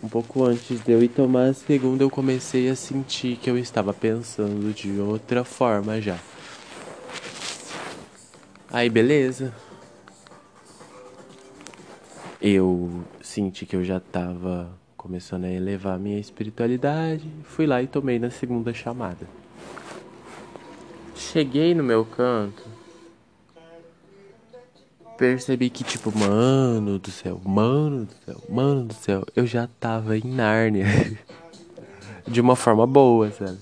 um 0.03 0.09
pouco 0.09 0.43
antes 0.43 0.81
de 0.81 0.91
eu 0.91 1.03
ir 1.03 1.09
tomar 1.09 1.49
a 1.49 1.53
segunda, 1.53 2.03
eu 2.03 2.09
comecei 2.09 2.69
a 2.69 2.75
sentir 2.75 3.37
que 3.37 3.49
eu 3.49 3.57
estava 3.57 3.93
pensando 3.93 4.73
de 4.73 4.99
outra 4.99 5.43
forma 5.43 6.01
já. 6.01 6.17
Aí, 8.71 8.89
beleza 8.89 9.53
eu 12.47 13.03
senti 13.23 13.65
que 13.65 13.75
eu 13.75 13.83
já 13.83 13.97
estava 13.97 14.69
começando 14.95 15.45
a 15.45 15.51
elevar 15.51 15.95
a 15.95 15.97
minha 15.97 16.19
espiritualidade, 16.19 17.27
fui 17.43 17.65
lá 17.65 17.81
e 17.81 17.87
tomei 17.87 18.19
na 18.19 18.29
segunda 18.29 18.71
chamada. 18.71 19.27
Cheguei 21.15 21.73
no 21.73 21.83
meu 21.83 22.05
canto, 22.05 22.63
percebi 25.17 25.69
que 25.69 25.83
tipo, 25.83 26.15
mano 26.17 26.99
do 26.99 27.11
céu, 27.11 27.41
mano 27.43 28.05
do 28.05 28.13
céu, 28.25 28.43
mano 28.49 28.85
do 28.85 28.93
céu, 28.93 29.23
eu 29.35 29.45
já 29.45 29.67
tava 29.79 30.17
em 30.17 30.23
Nárnia. 30.23 30.85
De 32.27 32.41
uma 32.41 32.55
forma 32.55 32.87
boa, 32.87 33.31
sabe? 33.31 33.57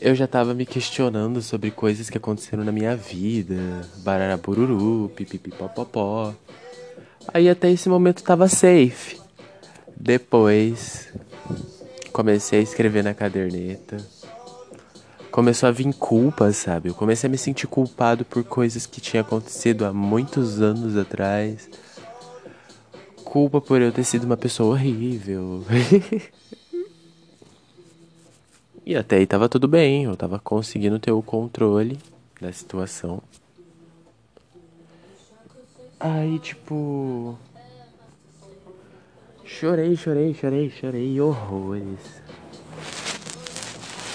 Eu 0.00 0.14
já 0.14 0.26
tava 0.26 0.54
me 0.54 0.64
questionando 0.64 1.42
sobre 1.42 1.70
coisas 1.70 2.08
que 2.08 2.16
aconteceram 2.16 2.64
na 2.64 2.72
minha 2.72 2.96
vida, 2.96 3.86
bararabururu, 3.98 5.10
pipipipopopó. 5.14 6.34
Aí 7.28 7.50
até 7.50 7.70
esse 7.70 7.90
momento 7.90 8.22
tava 8.22 8.48
safe. 8.48 9.20
Depois 9.94 11.12
comecei 12.14 12.60
a 12.60 12.62
escrever 12.62 13.04
na 13.04 13.12
caderneta. 13.12 13.98
Começou 15.30 15.68
a 15.68 15.72
vir 15.72 15.94
culpa, 15.94 16.52
sabe? 16.52 16.88
Eu 16.88 16.94
comecei 16.94 17.28
a 17.28 17.30
me 17.30 17.38
sentir 17.38 17.68
culpado 17.68 18.24
por 18.24 18.42
coisas 18.42 18.84
que 18.84 19.00
tinham 19.00 19.22
acontecido 19.22 19.84
há 19.84 19.92
muitos 19.92 20.60
anos 20.60 20.96
atrás. 20.96 21.70
Culpa 23.24 23.60
por 23.60 23.80
eu 23.80 23.92
ter 23.92 24.02
sido 24.02 24.24
uma 24.24 24.36
pessoa 24.36 24.74
horrível. 24.74 25.64
e 28.84 28.96
até 28.96 29.16
aí 29.16 29.26
tava 29.26 29.48
tudo 29.48 29.68
bem, 29.68 30.04
eu 30.04 30.16
tava 30.16 30.40
conseguindo 30.40 30.98
ter 30.98 31.12
o 31.12 31.22
controle 31.22 31.96
da 32.40 32.52
situação. 32.52 33.22
Aí, 36.00 36.38
tipo. 36.38 37.38
Chorei, 39.44 39.94
chorei, 39.96 40.32
chorei, 40.32 40.70
chorei 40.70 41.20
horrores. 41.20 42.19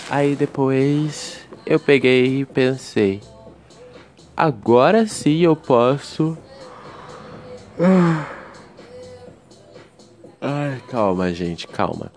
Aí 0.10 0.36
depois 0.36 1.40
eu 1.66 1.80
peguei 1.80 2.42
e 2.42 2.46
pensei: 2.46 3.22
agora 4.36 5.08
sim 5.08 5.42
eu 5.42 5.56
posso. 5.56 6.38
Ai, 10.40 10.82
calma, 10.90 11.34
gente, 11.34 11.68
calma. 11.68 12.12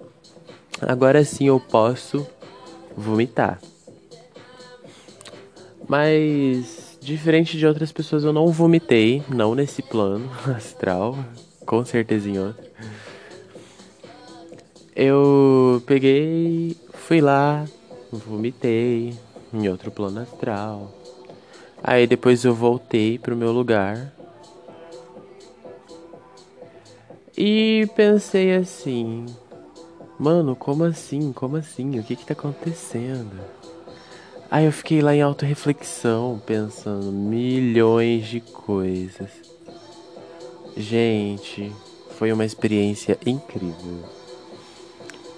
Agora 0.80 1.25
sim 1.25 1.47
eu 1.47 1.59
posso 1.59 2.26
vomitar. 2.97 3.59
Mas 5.88 6.88
Diferente 7.09 7.57
de 7.57 7.66
outras 7.66 7.90
pessoas, 7.90 8.23
eu 8.23 8.35
não 8.35 8.49
vomitei, 8.49 9.23
não 9.28 9.54
nesse 9.54 9.80
plano 9.80 10.30
astral, 10.54 11.16
com 11.64 11.83
certeza 11.83 12.28
em 12.28 12.38
outro. 12.38 12.62
Eu 14.95 15.83
peguei, 15.87 16.76
fui 16.92 17.23
lá, 17.23 17.64
vomitei 18.12 19.14
em 19.52 19.68
outro 19.68 19.90
plano 19.90 20.20
astral. 20.20 20.92
Aí 21.82 22.06
depois 22.06 22.44
eu 22.44 22.54
voltei 22.54 23.18
pro 23.18 23.36
meu 23.36 23.52
lugar. 23.52 24.12
E 27.36 27.88
pensei 27.94 28.54
assim, 28.54 29.26
mano, 30.18 30.56
como 30.56 30.84
assim? 30.84 31.32
Como 31.32 31.56
assim? 31.56 31.98
O 31.98 32.02
que 32.02 32.16
que 32.16 32.26
tá 32.26 32.32
acontecendo? 32.32 33.38
Aí 34.50 34.64
eu 34.64 34.72
fiquei 34.72 35.02
lá 35.02 35.14
em 35.14 35.22
auto-reflexão, 35.22 36.40
pensando 36.44 37.12
milhões 37.12 38.26
de 38.26 38.40
coisas. 38.40 39.30
Gente, 40.76 41.72
foi 42.10 42.32
uma 42.32 42.44
experiência 42.44 43.18
incrível. 43.26 44.17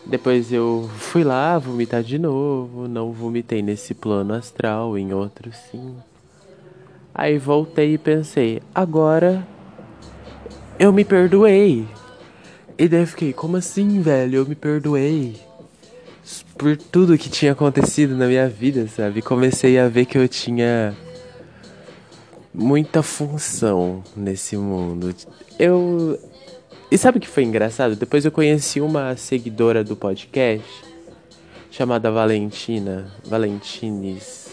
Depois 0.07 0.52
eu 0.52 0.88
fui 0.97 1.23
lá 1.23 1.59
vomitar 1.59 2.02
de 2.02 2.19
novo, 2.19 2.88
não 2.88 3.12
vomitei 3.12 3.62
nesse 3.62 3.95
plano 3.95 4.35
astral, 4.35 4.97
em 4.97 5.12
outro 5.12 5.50
sim. 5.52 5.95
Aí 7.14 7.38
voltei 7.38 7.95
e 7.95 7.99
pensei, 7.99 8.62
agora 8.75 9.47
eu 10.78 10.92
me 10.92 11.04
perdoei. 11.04 11.87
E 12.78 12.88
daí 12.88 13.02
eu 13.02 13.07
fiquei, 13.07 13.33
como 13.33 13.57
assim, 13.57 14.00
velho? 14.00 14.37
Eu 14.37 14.47
me 14.47 14.54
perdoei 14.54 15.37
por 16.57 16.76
tudo 16.76 17.19
que 17.19 17.28
tinha 17.28 17.52
acontecido 17.52 18.16
na 18.16 18.26
minha 18.26 18.49
vida, 18.49 18.87
sabe? 18.88 19.21
Comecei 19.21 19.78
a 19.78 19.88
ver 19.88 20.07
que 20.07 20.16
eu 20.16 20.26
tinha 20.28 20.97
muita 22.52 23.02
função 23.02 24.02
nesse 24.16 24.57
mundo. 24.57 25.14
Eu. 25.59 26.19
E 26.90 26.99
sabe 26.99 27.18
o 27.18 27.20
que 27.20 27.28
foi 27.28 27.44
engraçado? 27.44 27.94
Depois 27.94 28.25
eu 28.25 28.32
conheci 28.32 28.80
uma 28.80 29.16
seguidora 29.16 29.85
do 29.85 29.94
podcast 29.94 30.66
chamada 31.70 32.11
Valentina. 32.11 33.12
Valentines. 33.25 34.49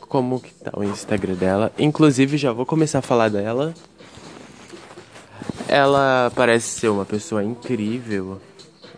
Como 0.00 0.40
que 0.40 0.54
tá 0.54 0.72
o 0.74 0.82
Instagram 0.82 1.34
dela? 1.34 1.70
Inclusive, 1.78 2.38
já 2.38 2.50
vou 2.50 2.64
começar 2.64 3.00
a 3.00 3.02
falar 3.02 3.28
dela. 3.28 3.74
Ela 5.68 6.32
parece 6.34 6.80
ser 6.80 6.88
uma 6.88 7.04
pessoa 7.04 7.44
incrível. 7.44 8.40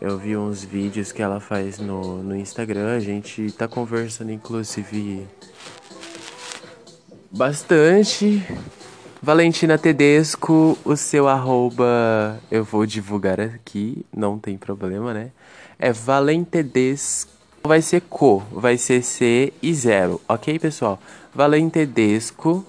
Eu 0.00 0.16
vi 0.16 0.37
uns 0.37 0.62
vídeos 0.62 1.11
que 1.11 1.21
ela 1.21 1.40
faz 1.40 1.81
no, 1.81 2.23
no 2.23 2.37
Instagram. 2.37 2.95
A 2.97 3.00
gente 3.00 3.50
tá 3.50 3.66
conversando, 3.66 4.31
inclusive, 4.31 5.26
bastante. 7.28 8.40
Valentina 9.25 9.79
Tedesco, 9.79 10.76
o 10.85 10.97
seu 10.97 11.29
arroba 11.29 12.41
eu 12.50 12.64
vou 12.64 12.85
divulgar 12.85 13.41
aqui, 13.41 14.05
não 14.12 14.37
tem 14.37 14.59
problema, 14.59 15.14
né? 15.14 15.31
É 15.79 15.93
Valentedesco. 15.93 17.31
Vai 17.62 17.81
ser 17.81 18.00
co, 18.00 18.41
vai 18.50 18.76
ser 18.76 19.00
C 19.05 19.52
e 19.62 19.73
zero, 19.73 20.21
ok, 20.29 20.59
pessoal? 20.59 20.99
Valentedesco. 21.33 22.67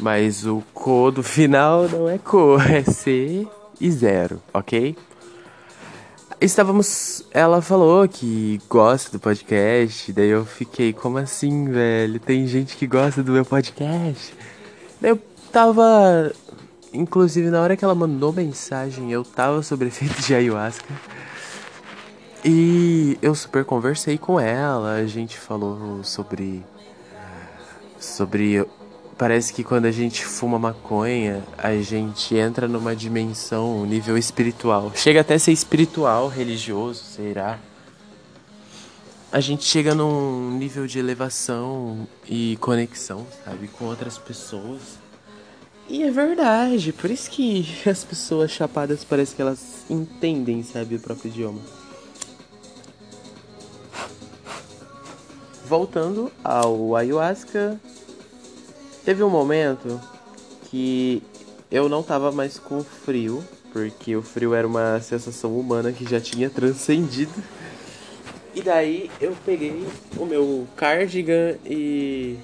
Mas 0.00 0.46
o 0.46 0.62
co 0.72 1.10
do 1.10 1.22
final 1.22 1.86
não 1.86 2.08
é 2.08 2.16
co, 2.16 2.56
é 2.64 2.82
C 2.84 3.46
e 3.78 3.90
zero, 3.90 4.40
ok? 4.54 4.96
Estávamos. 6.40 7.22
Ela 7.32 7.60
falou 7.60 8.08
que 8.08 8.58
gosta 8.70 9.12
do 9.12 9.20
podcast. 9.20 10.10
Daí 10.10 10.28
eu 10.28 10.46
fiquei, 10.46 10.94
como 10.94 11.18
assim, 11.18 11.66
velho? 11.66 12.18
Tem 12.18 12.46
gente 12.46 12.76
que 12.76 12.86
gosta 12.86 13.22
do 13.22 13.32
meu 13.32 13.44
podcast. 13.44 14.34
Eu 15.04 15.20
tava. 15.52 16.32
Inclusive, 16.92 17.50
na 17.50 17.60
hora 17.60 17.76
que 17.76 17.84
ela 17.84 17.94
mandou 17.94 18.32
mensagem, 18.32 19.12
eu 19.12 19.22
tava 19.22 19.62
sobre 19.62 19.88
efeito 19.88 20.22
de 20.22 20.34
ayahuasca. 20.34 20.88
E 22.42 23.18
eu 23.20 23.34
super 23.34 23.64
conversei 23.64 24.16
com 24.16 24.40
ela. 24.40 24.94
A 24.94 25.06
gente 25.06 25.38
falou 25.38 26.02
sobre. 26.02 26.64
Sobre 27.98 28.66
Parece 29.16 29.52
que 29.52 29.62
quando 29.62 29.84
a 29.84 29.92
gente 29.92 30.24
fuma 30.24 30.58
maconha, 30.58 31.44
a 31.56 31.76
gente 31.76 32.34
entra 32.34 32.66
numa 32.66 32.96
dimensão, 32.96 33.82
um 33.82 33.86
nível 33.86 34.18
espiritual. 34.18 34.90
Chega 34.94 35.20
até 35.20 35.34
a 35.34 35.38
ser 35.38 35.52
espiritual, 35.52 36.26
religioso, 36.28 37.04
será? 37.04 37.58
A 39.34 39.40
gente 39.40 39.64
chega 39.64 39.96
num 39.96 40.52
nível 40.52 40.86
de 40.86 41.00
elevação 41.00 42.06
e 42.24 42.56
conexão, 42.60 43.26
sabe, 43.44 43.66
com 43.66 43.86
outras 43.86 44.16
pessoas. 44.16 44.80
E 45.88 46.04
é 46.04 46.10
verdade, 46.12 46.92
por 46.92 47.10
isso 47.10 47.28
que 47.28 47.66
as 47.84 48.04
pessoas 48.04 48.52
chapadas 48.52 49.02
parece 49.02 49.34
que 49.34 49.42
elas 49.42 49.84
entendem, 49.90 50.62
sabe, 50.62 50.94
o 50.94 51.00
próprio 51.00 51.30
idioma. 51.30 51.60
Voltando 55.66 56.30
ao 56.44 56.94
ayahuasca, 56.94 57.80
Teve 59.04 59.22
um 59.22 59.28
momento 59.28 60.00
que 60.70 61.22
eu 61.70 61.90
não 61.90 62.02
tava 62.02 62.32
mais 62.32 62.58
com 62.58 62.82
frio, 62.82 63.44
porque 63.70 64.16
o 64.16 64.22
frio 64.22 64.54
era 64.54 64.66
uma 64.66 64.98
sensação 65.00 65.58
humana 65.58 65.92
que 65.92 66.08
já 66.08 66.18
tinha 66.18 66.48
transcendido. 66.48 67.34
E 68.54 68.62
daí 68.62 69.10
eu 69.20 69.36
peguei 69.44 69.84
o 70.16 70.24
meu 70.24 70.66
cardigan 70.76 71.56
e 71.66 72.38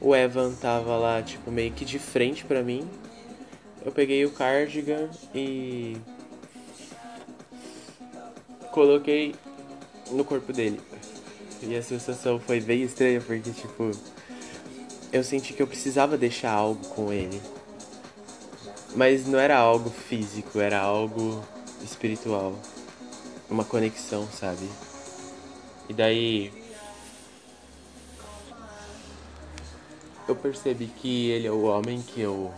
o 0.00 0.14
Evan 0.14 0.52
tava 0.52 0.96
lá, 0.96 1.22
tipo, 1.22 1.50
meio 1.50 1.72
que 1.72 1.84
de 1.84 1.98
frente 1.98 2.44
pra 2.44 2.62
mim. 2.62 2.88
Eu 3.84 3.90
peguei 3.90 4.24
o 4.26 4.30
cardigan 4.30 5.08
e 5.34 5.96
coloquei 8.72 9.34
no 10.10 10.22
corpo 10.22 10.52
dele. 10.52 10.80
E 11.62 11.74
a 11.74 11.82
sensação 11.82 12.38
foi 12.38 12.60
bem 12.60 12.82
estranha, 12.82 13.20
porque, 13.20 13.50
tipo, 13.50 13.90
eu 15.10 15.24
senti 15.24 15.54
que 15.54 15.62
eu 15.62 15.66
precisava 15.66 16.18
deixar 16.18 16.52
algo 16.52 16.86
com 16.88 17.12
ele. 17.12 17.40
Mas 18.94 19.26
não 19.26 19.38
era 19.38 19.56
algo 19.56 19.90
físico, 19.90 20.60
era 20.60 20.78
algo 20.78 21.42
espiritual. 21.82 22.54
Uma 23.50 23.64
conexão, 23.64 24.28
sabe? 24.30 24.68
E 25.88 25.94
daí. 25.94 26.52
Eu 30.28 30.36
percebi 30.36 30.86
que 30.86 31.30
ele 31.30 31.46
é 31.46 31.50
o 31.50 31.62
homem 31.62 32.02
que 32.02 32.20
eu 32.20 32.52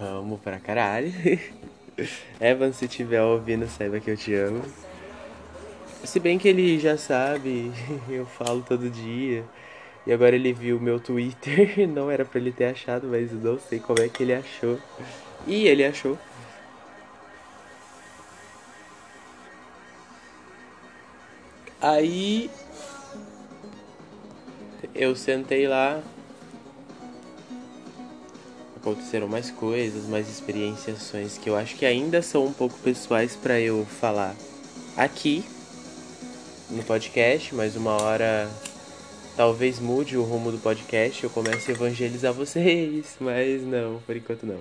amo 0.00 0.38
pra 0.38 0.58
caralho. 0.58 1.12
Evan, 2.40 2.72
se 2.72 2.88
tiver 2.88 3.22
ouvindo, 3.22 3.68
saiba 3.68 4.00
que 4.00 4.10
eu 4.10 4.16
te 4.16 4.34
amo. 4.34 4.62
Se 6.02 6.18
bem 6.18 6.38
que 6.38 6.48
ele 6.48 6.78
já 6.78 6.96
sabe, 6.96 7.72
eu 8.08 8.26
falo 8.26 8.62
todo 8.62 8.90
dia. 8.90 9.44
E 10.06 10.12
agora 10.12 10.34
ele 10.34 10.52
viu 10.52 10.78
meu 10.78 11.00
Twitter, 11.00 11.88
não 11.88 12.10
era 12.10 12.24
para 12.24 12.38
ele 12.38 12.52
ter 12.52 12.66
achado, 12.66 13.06
mas 13.06 13.32
não 13.32 13.58
sei 13.58 13.78
como 13.78 14.00
é 14.02 14.08
que 14.08 14.22
ele 14.22 14.34
achou. 14.34 14.78
E 15.46 15.66
ele 15.66 15.84
achou. 15.84 16.18
Aí 21.84 22.50
eu 24.94 25.14
sentei 25.14 25.68
lá. 25.68 26.02
Aconteceram 28.74 29.28
mais 29.28 29.50
coisas, 29.50 30.06
mais 30.06 30.26
experienciações 30.26 31.36
que 31.36 31.50
eu 31.50 31.54
acho 31.54 31.76
que 31.76 31.84
ainda 31.84 32.22
são 32.22 32.46
um 32.46 32.52
pouco 32.54 32.78
pessoais 32.78 33.36
para 33.36 33.60
eu 33.60 33.84
falar 33.84 34.34
aqui 34.96 35.44
no 36.70 36.82
podcast, 36.84 37.54
mas 37.54 37.76
uma 37.76 38.00
hora 38.02 38.50
talvez 39.36 39.78
mude 39.78 40.16
o 40.16 40.22
rumo 40.22 40.50
do 40.50 40.58
podcast, 40.58 41.22
eu 41.22 41.28
comece 41.28 41.70
a 41.70 41.74
evangelizar 41.74 42.32
vocês, 42.32 43.16
mas 43.20 43.62
não, 43.62 44.00
por 44.06 44.16
enquanto 44.16 44.46
não. 44.46 44.58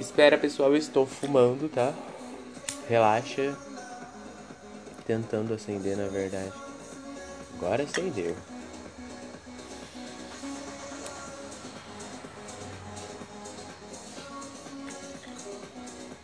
Espera 0.00 0.38
pessoal, 0.38 0.70
eu 0.70 0.76
estou 0.76 1.06
fumando, 1.06 1.68
tá? 1.68 1.92
Relaxa. 2.88 3.56
Tentando 5.06 5.54
acender 5.54 5.96
na 5.96 6.06
verdade. 6.06 6.52
Agora 7.56 7.82
acendeu. 7.82 8.36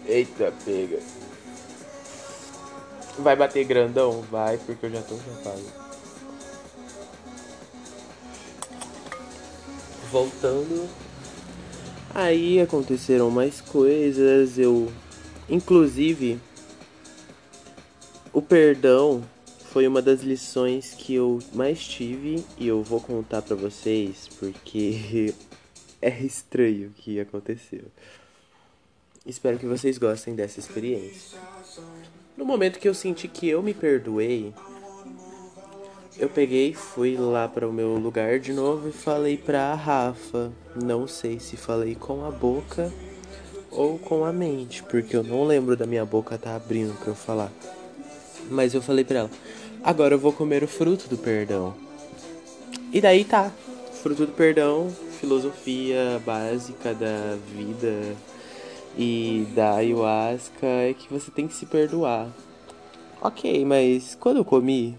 Eita, 0.06 0.52
pega. 0.64 1.00
Vai 3.18 3.34
bater 3.34 3.64
grandão? 3.64 4.22
Vai, 4.22 4.58
porque 4.58 4.86
eu 4.86 4.90
já 4.90 5.02
tô 5.02 5.16
chapado. 5.16 5.62
Voltando. 10.12 11.03
Aí 12.14 12.60
aconteceram 12.60 13.28
mais 13.28 13.60
coisas, 13.60 14.56
eu. 14.56 14.90
Inclusive. 15.48 16.38
O 18.32 18.40
perdão 18.40 19.22
foi 19.72 19.88
uma 19.88 20.00
das 20.00 20.22
lições 20.22 20.94
que 20.94 21.14
eu 21.14 21.40
mais 21.52 21.84
tive 21.84 22.44
e 22.56 22.68
eu 22.68 22.82
vou 22.82 23.00
contar 23.00 23.42
para 23.42 23.56
vocês 23.56 24.28
porque 24.38 25.34
é 26.00 26.20
estranho 26.20 26.88
o 26.88 26.92
que 26.92 27.18
aconteceu. 27.18 27.82
Espero 29.26 29.58
que 29.58 29.66
vocês 29.66 29.98
gostem 29.98 30.36
dessa 30.36 30.60
experiência. 30.60 31.38
No 32.36 32.44
momento 32.44 32.78
que 32.78 32.88
eu 32.88 32.94
senti 32.94 33.26
que 33.26 33.48
eu 33.48 33.62
me 33.62 33.74
perdoei, 33.74 34.52
eu 36.16 36.28
peguei, 36.28 36.72
fui 36.74 37.16
lá 37.16 37.48
para 37.48 37.68
o 37.68 37.72
meu 37.72 37.94
lugar 37.96 38.38
de 38.38 38.52
novo 38.52 38.88
e 38.88 38.92
falei 38.92 39.36
para 39.36 39.72
a 39.72 39.74
Rafa. 39.74 40.52
Não 40.74 41.06
sei 41.06 41.38
se 41.38 41.56
falei 41.56 41.94
com 41.94 42.24
a 42.24 42.30
boca 42.30 42.92
ou 43.70 43.98
com 43.98 44.24
a 44.24 44.32
mente, 44.32 44.82
porque 44.82 45.16
eu 45.16 45.22
não 45.22 45.44
lembro 45.44 45.76
da 45.76 45.86
minha 45.86 46.04
boca 46.04 46.34
estar 46.34 46.50
tá 46.50 46.56
abrindo 46.56 46.98
para 46.98 47.10
eu 47.10 47.14
falar. 47.14 47.52
Mas 48.50 48.74
eu 48.74 48.82
falei 48.82 49.04
para 49.04 49.20
ela: 49.20 49.30
"Agora 49.82 50.14
eu 50.14 50.18
vou 50.18 50.32
comer 50.32 50.64
o 50.64 50.68
fruto 50.68 51.08
do 51.08 51.16
perdão". 51.16 51.74
E 52.92 53.00
daí 53.00 53.24
tá. 53.24 53.52
Fruto 54.02 54.26
do 54.26 54.32
perdão, 54.32 54.90
filosofia 55.20 56.20
básica 56.26 56.92
da 56.92 57.36
vida 57.54 58.14
e 58.98 59.46
da 59.54 59.76
ayahuasca 59.76 60.66
é 60.66 60.94
que 60.94 61.12
você 61.12 61.30
tem 61.30 61.48
que 61.48 61.54
se 61.54 61.66
perdoar. 61.66 62.28
Ok, 63.20 63.64
mas 63.64 64.14
quando 64.20 64.38
eu 64.38 64.44
comi, 64.44 64.98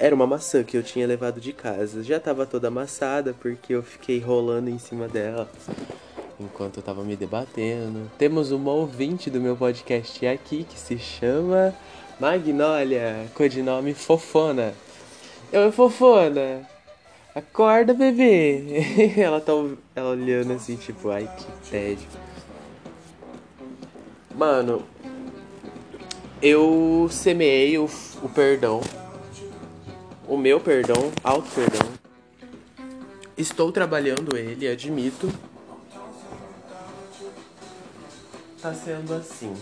era 0.00 0.14
uma 0.14 0.26
maçã 0.26 0.64
que 0.64 0.78
eu 0.78 0.82
tinha 0.82 1.06
levado 1.06 1.38
de 1.38 1.52
casa. 1.52 2.02
Já 2.02 2.18
tava 2.18 2.46
toda 2.46 2.68
amassada 2.68 3.34
porque 3.38 3.74
eu 3.74 3.82
fiquei 3.82 4.18
rolando 4.18 4.70
em 4.70 4.78
cima 4.78 5.06
dela 5.06 5.46
enquanto 6.40 6.78
eu 6.78 6.82
tava 6.82 7.04
me 7.04 7.14
debatendo. 7.14 8.10
Temos 8.16 8.50
uma 8.50 8.72
ouvinte 8.72 9.28
do 9.28 9.38
meu 9.38 9.54
podcast 9.54 10.26
aqui 10.26 10.64
que 10.64 10.78
se 10.78 10.98
chama 10.98 11.74
Magnólia, 12.18 13.26
codinome 13.34 13.92
Fofona. 13.92 14.72
Eu, 15.52 15.70
Fofona, 15.70 16.66
acorda, 17.34 17.92
bebê. 17.92 18.82
ela 19.20 19.38
tá 19.38 19.52
ela 19.94 20.10
olhando 20.12 20.54
assim, 20.54 20.76
tipo, 20.76 21.10
ai 21.10 21.28
que 21.36 21.70
tédio. 21.70 22.08
Mano, 24.34 24.82
eu 26.40 27.06
semeei 27.10 27.76
o, 27.76 27.84
o 28.22 28.28
perdão, 28.30 28.80
o 30.30 30.38
meu 30.38 30.60
perdão, 30.60 31.12
auto 31.22 31.50
perdão. 31.50 31.86
Estou 33.36 33.70
trabalhando 33.70 34.36
ele, 34.36 34.66
admito. 34.66 35.30
Tá 38.62 38.72
sendo 38.72 39.12
assim 39.12 39.54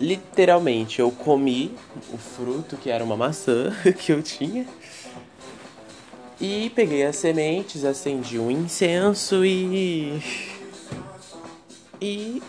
literalmente 0.00 1.00
eu 1.00 1.10
comi 1.10 1.76
o 2.10 2.16
fruto 2.16 2.76
que 2.76 2.88
era 2.88 3.04
uma 3.04 3.18
maçã 3.18 3.70
que 3.98 4.10
eu 4.10 4.22
tinha 4.22 4.66
e 6.40 6.70
peguei 6.70 7.04
as 7.04 7.16
sementes, 7.16 7.84
acendi 7.84 8.38
um 8.38 8.50
incenso 8.50 9.44
e 9.44 10.22
e 12.00 12.42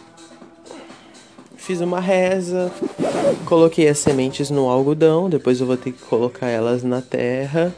fiz 1.61 1.79
uma 1.79 1.99
reza, 1.99 2.71
coloquei 3.45 3.87
as 3.87 3.99
sementes 3.99 4.49
no 4.49 4.67
algodão, 4.67 5.29
depois 5.29 5.61
eu 5.61 5.67
vou 5.67 5.77
ter 5.77 5.91
que 5.91 6.01
colocar 6.01 6.47
elas 6.47 6.81
na 6.81 7.01
terra 7.03 7.71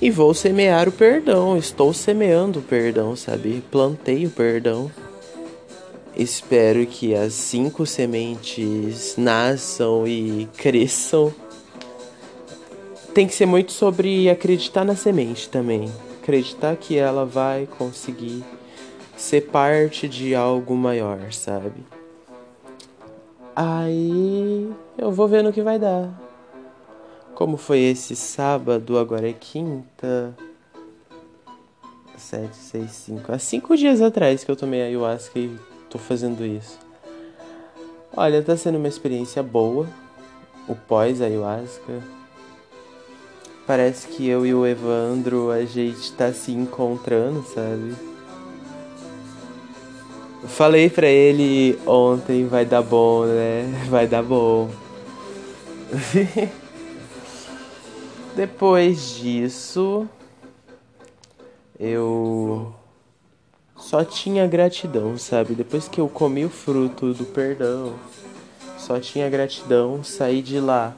e 0.00 0.08
vou 0.10 0.32
semear 0.32 0.88
o 0.88 0.92
perdão. 0.92 1.58
Estou 1.58 1.92
semeando 1.92 2.60
o 2.60 2.62
perdão, 2.62 3.16
sabe? 3.16 3.64
Plantei 3.68 4.26
o 4.26 4.30
perdão. 4.30 4.88
Espero 6.16 6.86
que 6.86 7.14
as 7.14 7.32
cinco 7.32 7.84
sementes 7.84 9.16
nasçam 9.16 10.06
e 10.06 10.48
cresçam. 10.56 11.34
Tem 13.12 13.26
que 13.26 13.34
ser 13.34 13.46
muito 13.46 13.72
sobre 13.72 14.30
acreditar 14.30 14.84
na 14.84 14.94
semente 14.94 15.48
também. 15.48 15.90
Acreditar 16.22 16.76
que 16.76 16.96
ela 16.96 17.26
vai 17.26 17.66
conseguir 17.76 18.44
ser 19.16 19.42
parte 19.48 20.08
de 20.08 20.32
algo 20.32 20.76
maior, 20.76 21.32
sabe? 21.32 21.82
Aí 23.54 24.72
eu 24.96 25.12
vou 25.12 25.28
ver 25.28 25.42
no 25.42 25.52
que 25.52 25.62
vai 25.62 25.78
dar. 25.78 26.08
Como 27.34 27.56
foi 27.56 27.80
esse 27.80 28.16
sábado, 28.16 28.98
agora 28.98 29.28
é 29.28 29.32
quinta. 29.32 30.34
7, 32.16 32.54
6, 32.54 32.90
5. 32.90 33.32
Há 33.32 33.38
cinco 33.38 33.76
dias 33.76 34.00
atrás 34.00 34.44
que 34.44 34.50
eu 34.50 34.56
tomei 34.56 34.82
ayahuasca 34.82 35.38
e 35.38 35.58
tô 35.90 35.98
fazendo 35.98 36.44
isso? 36.44 36.78
Olha, 38.16 38.42
tá 38.42 38.56
sendo 38.56 38.78
uma 38.78 38.88
experiência 38.88 39.42
boa. 39.42 39.86
O 40.68 40.74
pós-ayahuasca. 40.74 42.00
Parece 43.66 44.06
que 44.08 44.28
eu 44.28 44.46
e 44.46 44.54
o 44.54 44.66
Evandro 44.66 45.50
a 45.50 45.64
gente 45.64 46.12
tá 46.12 46.32
se 46.32 46.52
encontrando, 46.52 47.42
sabe? 47.42 48.11
Falei 50.48 50.90
pra 50.90 51.06
ele 51.06 51.78
ontem, 51.86 52.46
vai 52.46 52.64
dar 52.64 52.82
bom, 52.82 53.24
né? 53.24 53.64
Vai 53.88 54.06
dar 54.06 54.22
bom. 54.22 54.68
Depois 58.34 59.14
disso, 59.16 60.08
eu 61.78 62.74
só 63.76 64.04
tinha 64.04 64.46
gratidão, 64.46 65.16
sabe? 65.16 65.54
Depois 65.54 65.86
que 65.86 66.00
eu 66.00 66.08
comi 66.08 66.44
o 66.44 66.50
fruto 66.50 67.12
do 67.12 67.24
perdão, 67.24 67.94
só 68.78 68.98
tinha 68.98 69.28
gratidão. 69.30 70.02
Saí 70.02 70.42
de 70.42 70.58
lá, 70.58 70.96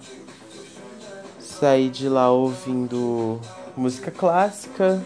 saí 1.39 1.89
de 1.91 2.09
lá 2.09 2.31
ouvindo 2.31 3.41
música 3.77 4.11
clássica. 4.11 5.05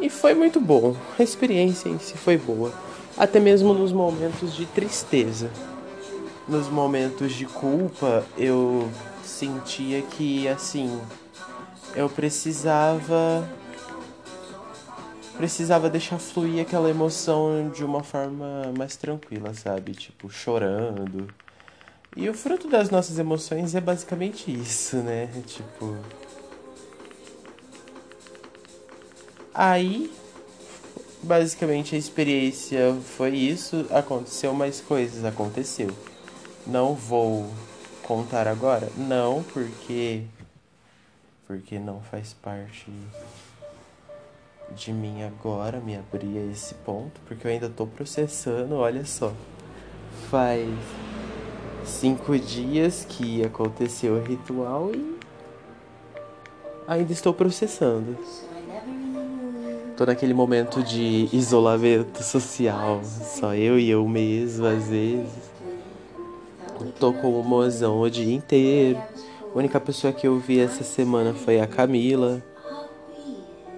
E 0.00 0.08
foi 0.08 0.34
muito 0.34 0.60
bom. 0.60 0.96
A 1.18 1.22
experiência 1.22 1.88
em 1.88 1.98
si 1.98 2.16
foi 2.16 2.36
boa. 2.36 2.72
Até 3.16 3.40
mesmo 3.40 3.74
nos 3.74 3.92
momentos 3.92 4.54
de 4.54 4.64
tristeza. 4.66 5.50
Nos 6.46 6.68
momentos 6.68 7.32
de 7.32 7.44
culpa, 7.46 8.24
eu 8.36 8.88
sentia 9.22 10.00
que, 10.02 10.48
assim, 10.48 10.98
eu 11.94 12.08
precisava 12.08 13.46
precisava 15.36 15.88
deixar 15.88 16.18
fluir 16.18 16.60
aquela 16.60 16.90
emoção 16.90 17.70
de 17.72 17.84
uma 17.84 18.02
forma 18.02 18.72
mais 18.76 18.96
tranquila, 18.96 19.54
sabe? 19.54 19.92
Tipo, 19.92 20.28
chorando. 20.28 21.28
E 22.16 22.28
o 22.28 22.34
fruto 22.34 22.68
das 22.68 22.90
nossas 22.90 23.20
emoções 23.20 23.76
é 23.76 23.80
basicamente 23.80 24.50
isso, 24.52 24.96
né? 24.96 25.28
Tipo. 25.46 25.96
Aí, 29.60 30.14
basicamente 31.20 31.96
a 31.96 31.98
experiência 31.98 32.94
foi 33.16 33.30
isso. 33.30 33.86
Aconteceu 33.90 34.54
mais 34.54 34.80
coisas, 34.80 35.24
aconteceu. 35.24 35.90
Não 36.64 36.94
vou 36.94 37.50
contar 38.04 38.46
agora? 38.46 38.88
Não, 38.96 39.42
porque. 39.52 40.22
Porque 41.44 41.76
não 41.76 42.00
faz 42.02 42.32
parte 42.34 42.88
de 44.76 44.92
mim 44.92 45.24
agora 45.24 45.80
me 45.80 45.96
abrir 45.96 46.38
a 46.38 46.52
esse 46.52 46.74
ponto, 46.74 47.20
porque 47.26 47.44
eu 47.44 47.50
ainda 47.50 47.68
tô 47.68 47.84
processando, 47.84 48.76
olha 48.76 49.04
só. 49.04 49.32
Faz 50.30 50.68
cinco 51.84 52.38
dias 52.38 53.04
que 53.08 53.44
aconteceu 53.44 54.18
o 54.18 54.22
ritual 54.22 54.92
e 54.94 55.18
ainda 56.86 57.12
estou 57.12 57.34
processando. 57.34 58.16
Tô 59.98 60.06
naquele 60.06 60.32
momento 60.32 60.80
de 60.80 61.28
isolamento 61.32 62.22
social, 62.22 63.00
só 63.02 63.52
eu 63.52 63.80
e 63.80 63.90
eu 63.90 64.06
mesmo 64.06 64.64
às 64.64 64.86
vezes. 64.86 65.50
Tô 67.00 67.12
com 67.12 67.40
o 67.40 67.42
mozão 67.42 68.00
o 68.00 68.08
dia 68.08 68.32
inteiro. 68.32 69.02
A 69.52 69.58
única 69.58 69.80
pessoa 69.80 70.12
que 70.12 70.24
eu 70.24 70.38
vi 70.38 70.60
essa 70.60 70.84
semana 70.84 71.34
foi 71.34 71.60
a 71.60 71.66
Camila. 71.66 72.40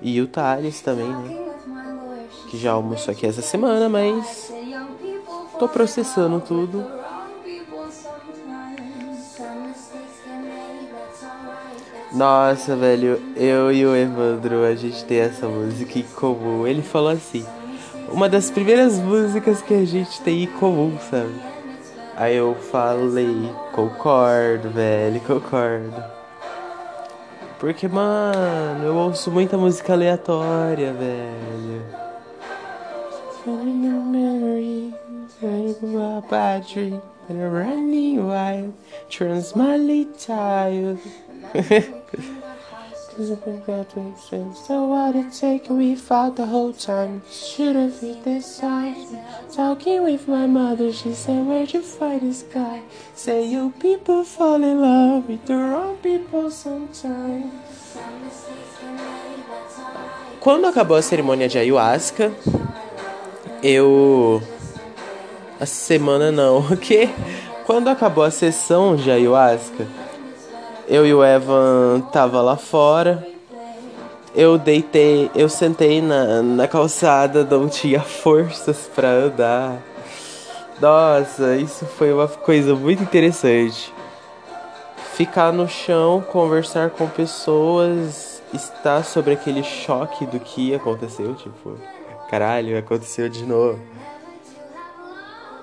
E 0.02 0.20
o 0.20 0.28
Thales 0.28 0.82
também, 0.82 1.08
né? 1.08 1.54
Que 2.50 2.58
já 2.58 2.72
almoçou 2.72 3.12
aqui 3.12 3.24
essa 3.24 3.40
semana, 3.40 3.88
mas 3.88 4.52
tô 5.58 5.66
processando 5.70 6.38
tudo. 6.38 6.99
Nossa, 12.12 12.74
velho, 12.74 13.22
eu 13.36 13.70
e 13.70 13.86
o 13.86 13.94
Evandro, 13.94 14.64
a 14.64 14.74
gente 14.74 15.04
tem 15.04 15.20
essa 15.20 15.46
música 15.46 15.96
em 15.96 16.02
comum. 16.02 16.66
Ele 16.66 16.82
falou 16.82 17.10
assim: 17.10 17.46
uma 18.10 18.28
das 18.28 18.50
primeiras 18.50 18.98
músicas 18.98 19.62
que 19.62 19.72
a 19.72 19.84
gente 19.84 20.20
tem 20.22 20.42
em 20.42 20.46
comum, 20.46 20.98
sabe? 21.08 21.34
Aí 22.16 22.36
eu 22.36 22.56
falei: 22.56 23.50
concordo, 23.72 24.70
velho, 24.70 25.20
concordo. 25.20 26.02
Porque, 27.60 27.86
mano, 27.86 28.84
eu 28.84 28.96
ouço 28.96 29.30
muita 29.30 29.56
música 29.56 29.92
aleatória, 29.92 30.92
velho. 30.92 31.82
Running 37.28 38.18
wild, 38.18 38.72
turns 39.08 39.54
my. 39.54 39.78
Cause 41.52 43.30
if 43.30 43.44
we 43.44 43.56
got 43.66 43.90
to 43.90 44.08
expense, 44.08 44.66
so 44.66 44.86
what 44.86 45.16
it 45.16 45.32
take 45.32 45.68
we 45.68 45.96
fought 45.96 46.36
the 46.36 46.46
whole 46.46 46.72
time. 46.72 47.22
Should've 47.28 48.00
hit 48.00 48.22
this 48.22 48.58
time. 48.58 48.94
Talking 49.52 50.04
with 50.04 50.28
my 50.28 50.46
mother, 50.46 50.92
she 50.92 51.12
said, 51.12 51.44
Where'd 51.44 51.74
you 51.74 51.82
find 51.82 52.20
this 52.20 52.44
guy? 52.44 52.82
Say 53.14 53.46
you 53.46 53.74
people 53.80 54.22
fall 54.22 54.62
in 54.62 54.80
love 54.80 55.28
with 55.28 55.44
the 55.46 55.56
wrong 55.56 55.96
people 55.96 56.50
sometimes. 56.50 57.52
Quando 60.38 60.66
acabou 60.66 60.96
a 60.96 61.02
cerimônia 61.02 61.48
de 61.48 61.58
ayahuasca, 61.58 62.32
eu. 63.62 64.40
A 65.58 65.66
semana 65.66 66.30
não, 66.30 66.60
o 66.72 66.76
quê? 66.76 67.10
Quando 67.66 67.88
acabou 67.88 68.24
a 68.24 68.30
sessão 68.30 68.96
de 68.96 69.10
ayahuasca, 69.10 69.86
eu 70.90 71.06
e 71.06 71.14
o 71.14 71.24
Evan 71.24 72.00
tava 72.12 72.42
lá 72.42 72.56
fora. 72.56 73.24
Eu 74.34 74.58
deitei, 74.58 75.30
eu 75.36 75.48
sentei 75.48 76.02
na, 76.02 76.42
na 76.42 76.66
calçada, 76.66 77.44
não 77.44 77.68
tinha 77.68 78.00
forças 78.02 78.90
para 78.92 79.08
andar. 79.08 79.78
Nossa, 80.80 81.56
isso 81.56 81.86
foi 81.86 82.12
uma 82.12 82.26
coisa 82.26 82.74
muito 82.74 83.04
interessante. 83.04 83.92
Ficar 85.14 85.52
no 85.52 85.68
chão, 85.68 86.24
conversar 86.28 86.90
com 86.90 87.06
pessoas, 87.06 88.42
estar 88.52 89.04
sobre 89.04 89.34
aquele 89.34 89.62
choque 89.62 90.26
do 90.26 90.40
que 90.40 90.74
aconteceu, 90.74 91.34
tipo, 91.34 91.76
caralho, 92.28 92.76
aconteceu 92.76 93.28
de 93.28 93.44
novo. 93.44 93.78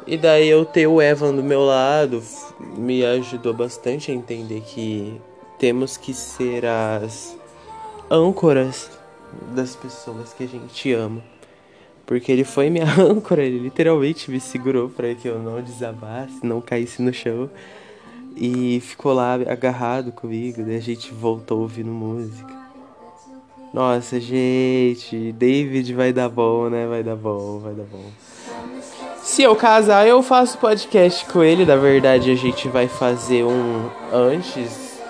E 0.08 0.16
daí 0.16 0.48
eu 0.48 0.64
ter 0.64 0.88
o 0.88 1.02
Evan 1.02 1.36
do 1.36 1.44
meu 1.44 1.66
lado 1.66 2.24
me 2.78 3.06
ajudou 3.06 3.54
bastante 3.54 4.10
a 4.10 4.14
entender 4.14 4.62
que 4.62 5.20
temos 5.60 5.98
que 5.98 6.14
ser 6.14 6.66
as 6.66 7.38
âncoras 8.10 8.90
das 9.54 9.76
pessoas 9.76 10.32
que 10.32 10.46
a 10.46 10.48
gente 10.48 10.94
ama. 10.94 11.22
Porque 12.06 12.32
ele 12.32 12.46
foi 12.46 12.70
minha 12.70 12.88
âncora, 12.98 13.44
ele 13.44 13.60
literalmente 13.60 14.32
me 14.32 14.40
segurou 14.40 14.88
para 14.88 15.14
que 15.14 15.28
eu 15.28 15.40
não 15.40 15.62
desabasse, 15.62 16.40
não 16.42 16.62
caísse 16.62 17.02
no 17.02 17.14
chão. 17.14 17.50
E 18.34 18.80
ficou 18.80 19.12
lá 19.12 19.34
agarrado 19.34 20.14
comigo, 20.14 20.64
daí 20.64 20.78
a 20.78 20.82
gente 20.82 21.14
voltou 21.14 21.64
ouvindo 21.64 21.92
música. 21.92 22.56
Nossa, 23.74 24.22
gente, 24.22 25.34
David 25.34 25.94
vai 25.94 26.14
dar 26.14 26.30
bom, 26.30 26.70
né? 26.70 26.88
Vai 26.88 27.04
dar 27.04 27.18
bom, 27.18 27.60
vai 27.60 27.74
dar 27.74 27.84
bom. 27.84 28.37
Se 29.28 29.44
eu 29.44 29.58
casar, 29.58 30.08
eu 30.08 30.24
faço 30.24 30.58
podcast 30.58 31.26
com 31.26 31.44
ele. 31.44 31.66
Na 31.66 31.76
verdade, 31.76 32.32
a 32.32 32.36
gente 32.36 32.70
vai 32.70 32.88
fazer 32.88 33.44
um 33.44 33.90
antes, 34.12 35.02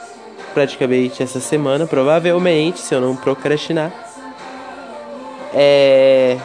praticamente 0.56 1.22
essa 1.22 1.40
semana, 1.40 1.86
provavelmente, 1.86 2.80
se 2.80 2.96
eu 2.96 3.00
não 3.00 3.16
procrastinar. 3.16 3.94
É. 5.54 6.36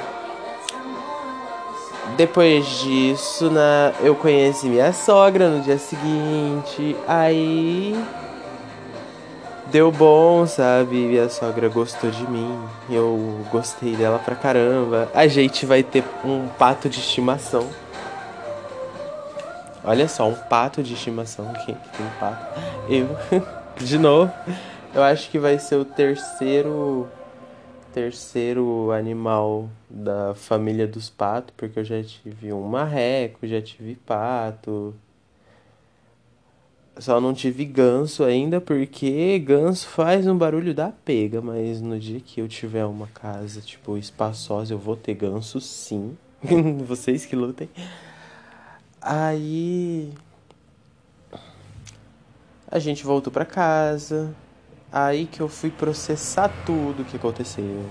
Depois 2.14 2.66
disso, 2.80 3.50
na... 3.50 3.92
eu 4.02 4.14
conheci 4.14 4.66
minha 4.66 4.92
sogra 4.92 5.48
no 5.48 5.62
dia 5.62 5.78
seguinte. 5.78 6.94
Aí 7.08 7.96
deu 9.72 9.90
bom, 9.90 10.46
sabe? 10.46 10.96
Minha 10.96 11.30
sogra 11.30 11.66
gostou 11.68 12.10
de 12.10 12.30
mim. 12.30 12.60
Eu 12.90 13.40
gostei 13.50 13.96
dela 13.96 14.18
pra 14.18 14.36
caramba. 14.36 15.10
A 15.14 15.26
gente 15.26 15.64
vai 15.64 15.82
ter 15.82 16.04
um 16.22 16.46
pato 16.46 16.90
de 16.90 17.00
estimação. 17.00 17.66
Olha 19.82 20.06
só, 20.06 20.28
um 20.28 20.34
pato 20.34 20.82
de 20.82 20.92
estimação. 20.92 21.50
Quem 21.64 21.74
que 21.74 21.88
tem 21.96 22.06
pato? 22.20 22.60
Eu. 22.86 23.08
de 23.82 23.98
novo. 23.98 24.30
Eu 24.94 25.02
acho 25.02 25.30
que 25.30 25.38
vai 25.38 25.58
ser 25.58 25.76
o 25.76 25.84
terceiro 25.86 27.08
terceiro 27.94 28.90
animal 28.90 29.68
da 29.88 30.34
família 30.34 30.86
dos 30.86 31.10
patos, 31.10 31.52
porque 31.54 31.78
eu 31.78 31.84
já 31.84 32.02
tive 32.02 32.50
um 32.50 32.62
marreco, 32.62 33.46
já 33.46 33.60
tive 33.60 33.96
pato, 33.96 34.94
só 37.02 37.20
não 37.20 37.34
tive 37.34 37.64
ganso 37.64 38.22
ainda 38.22 38.60
porque 38.60 39.36
ganso 39.40 39.88
faz 39.88 40.24
um 40.26 40.38
barulho 40.38 40.72
da 40.72 40.88
pega, 40.88 41.42
mas 41.42 41.80
no 41.80 41.98
dia 41.98 42.20
que 42.20 42.40
eu 42.40 42.46
tiver 42.46 42.84
uma 42.84 43.08
casa, 43.08 43.60
tipo, 43.60 43.98
espaçosa, 43.98 44.72
eu 44.72 44.78
vou 44.78 44.94
ter 44.94 45.14
ganso 45.14 45.60
sim. 45.60 46.16
Vocês 46.86 47.26
que 47.26 47.34
lutem. 47.34 47.68
Aí 49.00 50.12
a 52.70 52.78
gente 52.78 53.02
voltou 53.04 53.32
para 53.32 53.44
casa. 53.44 54.32
Aí 54.92 55.26
que 55.26 55.40
eu 55.40 55.48
fui 55.48 55.70
processar 55.70 56.48
tudo 56.64 57.02
o 57.02 57.04
que 57.04 57.16
aconteceu. 57.16 57.84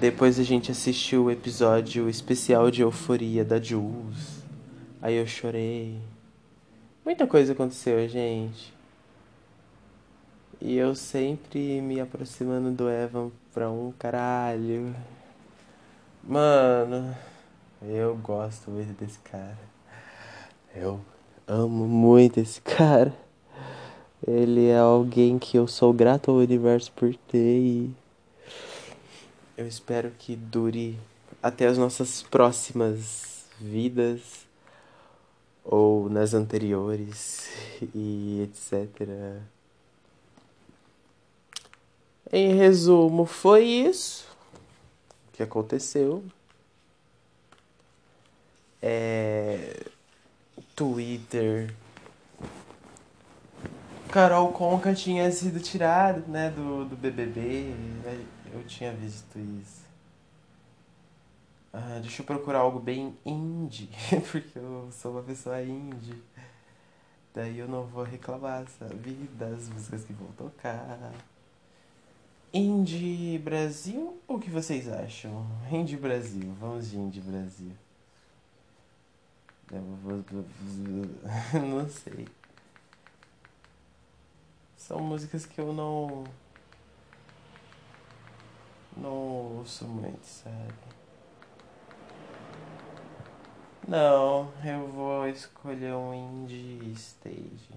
Depois 0.00 0.40
a 0.40 0.42
gente 0.42 0.72
assistiu 0.72 1.24
o 1.24 1.30
episódio 1.30 2.08
especial 2.08 2.68
de 2.68 2.82
Euforia 2.82 3.44
da 3.44 3.60
Jules. 3.60 4.42
Aí 5.00 5.14
eu 5.16 5.26
chorei. 5.26 6.09
Muita 7.10 7.26
coisa 7.26 7.54
aconteceu, 7.54 8.08
gente. 8.08 8.72
E 10.60 10.76
eu 10.76 10.94
sempre 10.94 11.80
me 11.80 12.00
aproximando 12.00 12.70
do 12.70 12.88
Evan 12.88 13.32
pra 13.52 13.68
um 13.68 13.90
caralho. 13.98 14.94
Mano, 16.22 17.12
eu 17.82 18.16
gosto 18.18 18.70
muito 18.70 18.92
desse 18.92 19.18
cara. 19.18 19.58
Eu 20.72 21.00
amo 21.48 21.84
muito 21.84 22.38
esse 22.38 22.60
cara. 22.60 23.12
Ele 24.24 24.68
é 24.68 24.78
alguém 24.78 25.36
que 25.36 25.58
eu 25.58 25.66
sou 25.66 25.92
grato 25.92 26.30
ao 26.30 26.36
universo 26.36 26.92
por 26.92 27.12
ter 27.26 27.58
e 27.58 27.94
eu 29.56 29.66
espero 29.66 30.12
que 30.16 30.36
dure 30.36 30.96
até 31.42 31.66
as 31.66 31.76
nossas 31.76 32.22
próximas 32.22 33.46
vidas 33.58 34.48
ou 35.64 36.08
nas 36.08 36.34
anteriores 36.34 37.48
e 37.94 38.42
etc. 38.42 39.08
Em 42.32 42.54
resumo, 42.54 43.26
foi 43.26 43.64
isso 43.64 44.28
que 45.32 45.42
aconteceu. 45.42 46.22
É... 48.80 49.84
Twitter. 50.76 51.74
Carol 54.10 54.52
Conca 54.52 54.94
tinha 54.94 55.30
sido 55.30 55.60
tirado, 55.60 56.26
né, 56.28 56.50
do, 56.50 56.84
do 56.84 56.96
BBB. 56.96 57.74
Eu 58.52 58.64
tinha 58.66 58.92
visto 58.92 59.38
isso. 59.38 59.79
Ah, 61.72 61.98
deixa 62.00 62.22
eu 62.22 62.26
procurar 62.26 62.60
algo 62.60 62.80
bem 62.80 63.16
indie, 63.24 63.88
porque 64.32 64.58
eu 64.58 64.88
sou 64.92 65.12
uma 65.12 65.22
pessoa 65.22 65.62
indie. 65.62 66.20
Daí 67.32 67.58
eu 67.58 67.68
não 67.68 67.86
vou 67.86 68.02
reclamar, 68.02 68.66
sabe? 68.68 69.12
Das 69.38 69.68
músicas 69.68 70.04
que 70.04 70.12
vão 70.12 70.32
tocar. 70.32 71.12
Indie 72.52 73.38
Brasil? 73.38 74.20
O 74.26 74.40
que 74.40 74.50
vocês 74.50 74.88
acham? 74.88 75.46
Indie 75.70 75.96
Brasil, 75.96 76.52
vamos 76.58 76.90
de 76.90 76.98
Indie 76.98 77.20
Brasil. 77.20 77.72
Vou, 79.70 80.24
não 81.54 81.88
sei. 81.88 82.26
São 84.76 84.98
músicas 84.98 85.46
que 85.46 85.60
eu 85.60 85.72
não. 85.72 86.24
Não 88.96 89.12
ouço 89.58 89.84
muito, 89.84 90.24
sabe? 90.24 90.74
Não, 93.88 94.52
eu 94.64 94.86
vou 94.88 95.26
escolher 95.26 95.94
um 95.94 96.14
indie 96.14 96.92
stage. 96.92 97.70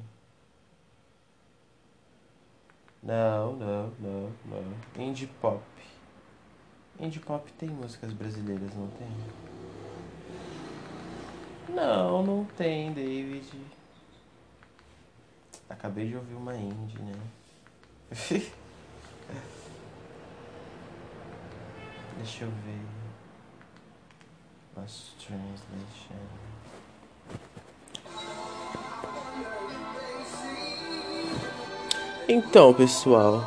Não, 3.01 3.53
não, 3.55 3.91
não, 3.99 4.31
não. 4.45 5.03
Indie 5.03 5.27
pop. 5.27 5.63
Indie 6.99 7.19
pop 7.19 7.51
tem 7.53 7.69
músicas 7.69 8.13
brasileiras, 8.13 8.73
não 8.75 8.87
tem? 8.87 9.07
Não, 11.69 12.23
não 12.23 12.45
tem, 12.45 12.93
David. 12.93 13.49
Acabei 15.69 16.07
de 16.07 16.15
ouvir 16.15 16.35
uma 16.35 16.55
indie, 16.55 17.01
né? 17.01 17.19
Deixa 22.17 22.45
eu 22.45 22.51
ver. 22.51 23.02
Translation. 24.73 26.17
Então, 32.27 32.73
pessoal, 32.73 33.45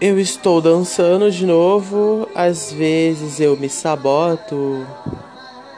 eu 0.00 0.18
estou 0.18 0.60
dançando 0.60 1.30
de 1.30 1.46
novo. 1.46 2.28
Às 2.34 2.72
vezes 2.72 3.38
eu 3.38 3.56
me 3.56 3.68
saboto. 3.68 4.86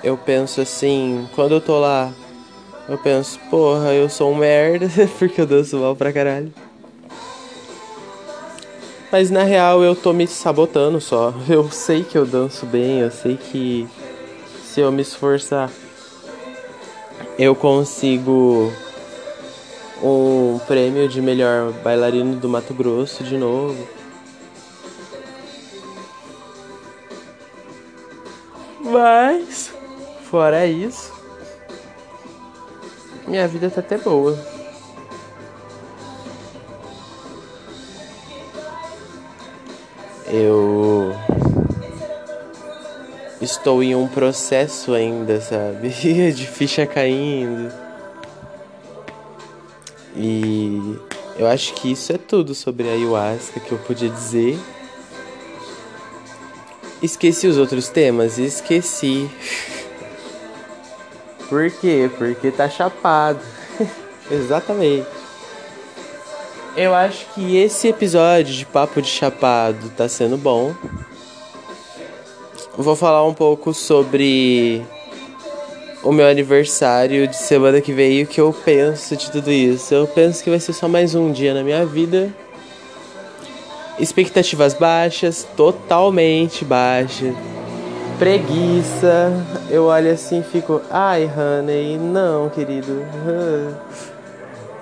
Eu 0.02 0.16
penso 0.16 0.62
assim, 0.62 1.28
quando 1.34 1.52
eu 1.52 1.60
tô 1.60 1.78
lá, 1.78 2.10
eu 2.88 2.96
penso, 2.96 3.38
porra, 3.50 3.92
eu 3.92 4.08
sou 4.08 4.32
um 4.32 4.34
merda 4.34 4.88
porque 5.18 5.42
eu 5.42 5.46
danço 5.46 5.76
mal 5.76 5.94
pra 5.94 6.12
caralho. 6.12 6.52
Mas 9.10 9.30
na 9.30 9.42
real 9.42 9.82
eu 9.82 9.94
tô 9.96 10.12
me 10.12 10.26
sabotando 10.26 11.00
só. 11.00 11.34
Eu 11.48 11.70
sei 11.70 12.04
que 12.04 12.16
eu 12.16 12.24
danço 12.24 12.64
bem, 12.66 13.00
eu 13.00 13.10
sei 13.10 13.36
que 13.36 13.88
se 14.62 14.80
eu 14.80 14.92
me 14.92 15.02
esforçar 15.02 15.70
eu 17.40 17.54
consigo 17.54 18.70
um 20.02 20.60
prêmio 20.66 21.08
de 21.08 21.22
melhor 21.22 21.72
bailarino 21.72 22.36
do 22.36 22.50
Mato 22.50 22.74
Grosso 22.74 23.24
de 23.24 23.38
novo. 23.38 23.88
Mas, 28.78 29.72
fora 30.30 30.66
isso, 30.66 31.10
minha 33.26 33.48
vida 33.48 33.70
tá 33.70 33.80
até 33.80 33.96
boa. 33.96 34.38
Eu 40.32 41.14
estou 43.40 43.82
em 43.82 43.94
um 43.94 44.06
processo 44.06 44.94
ainda, 44.94 45.40
sabe? 45.40 45.88
de 46.32 46.46
ficha 46.46 46.86
caindo. 46.86 47.72
E 50.16 50.98
eu 51.36 51.46
acho 51.46 51.74
que 51.74 51.92
isso 51.92 52.12
é 52.12 52.18
tudo 52.18 52.54
sobre 52.54 52.88
a 52.88 52.92
ayahuasca 52.92 53.60
que 53.60 53.72
eu 53.72 53.78
podia 53.78 54.08
dizer. 54.08 54.58
Esqueci 57.02 57.46
os 57.46 57.56
outros 57.56 57.88
temas? 57.88 58.38
Esqueci. 58.38 59.30
Por 61.48 61.70
quê? 61.70 62.10
Porque 62.18 62.50
tá 62.50 62.68
chapado. 62.68 63.40
Exatamente. 64.30 65.19
Eu 66.76 66.94
acho 66.94 67.26
que 67.34 67.56
esse 67.56 67.88
episódio 67.88 68.54
de 68.54 68.64
Papo 68.64 69.02
de 69.02 69.08
Chapado 69.08 69.90
tá 69.90 70.08
sendo 70.08 70.36
bom. 70.36 70.74
Vou 72.76 72.96
falar 72.96 73.24
um 73.26 73.34
pouco 73.34 73.74
sobre 73.74 74.82
o 76.02 76.12
meu 76.12 76.26
aniversário 76.26 77.26
de 77.26 77.36
semana 77.36 77.80
que 77.80 77.92
vem 77.92 78.20
e 78.20 78.22
o 78.22 78.26
que 78.26 78.40
eu 78.40 78.52
penso 78.52 79.16
de 79.16 79.30
tudo 79.30 79.50
isso. 79.50 79.92
Eu 79.92 80.06
penso 80.06 80.42
que 80.42 80.50
vai 80.50 80.60
ser 80.60 80.72
só 80.72 80.88
mais 80.88 81.14
um 81.14 81.30
dia 81.30 81.52
na 81.52 81.62
minha 81.62 81.84
vida 81.84 82.32
Expectativas 84.00 84.72
baixas, 84.72 85.46
totalmente 85.54 86.64
baixas. 86.64 87.34
Preguiça. 88.18 89.30
Eu 89.68 89.84
olho 89.84 90.10
assim 90.10 90.40
e 90.40 90.42
fico, 90.42 90.80
ai, 90.90 91.30
honey, 91.36 91.98
não, 91.98 92.48
querido. 92.48 93.04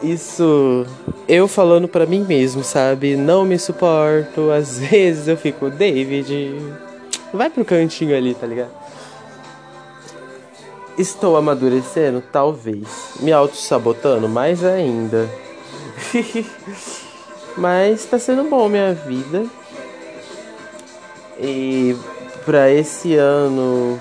Isso 0.02 0.86
eu 1.26 1.48
falando 1.48 1.88
para 1.88 2.06
mim 2.06 2.24
mesmo, 2.24 2.62
sabe? 2.62 3.16
Não 3.16 3.44
me 3.44 3.58
suporto. 3.58 4.50
Às 4.50 4.78
vezes 4.80 5.28
eu 5.28 5.36
fico, 5.36 5.70
David, 5.70 6.56
vai 7.32 7.50
pro 7.50 7.64
cantinho 7.64 8.16
ali, 8.16 8.34
tá 8.34 8.46
ligado? 8.46 8.70
Estou 10.96 11.36
amadurecendo? 11.36 12.22
Talvez. 12.32 13.14
Me 13.20 13.32
auto-sabotando? 13.32 14.28
Mais 14.28 14.64
ainda. 14.64 15.28
Mas 17.56 18.04
tá 18.04 18.18
sendo 18.18 18.44
bom 18.44 18.68
minha 18.68 18.94
vida. 18.94 19.46
E 21.40 21.96
para 22.44 22.70
esse 22.70 23.14
ano, 23.14 24.00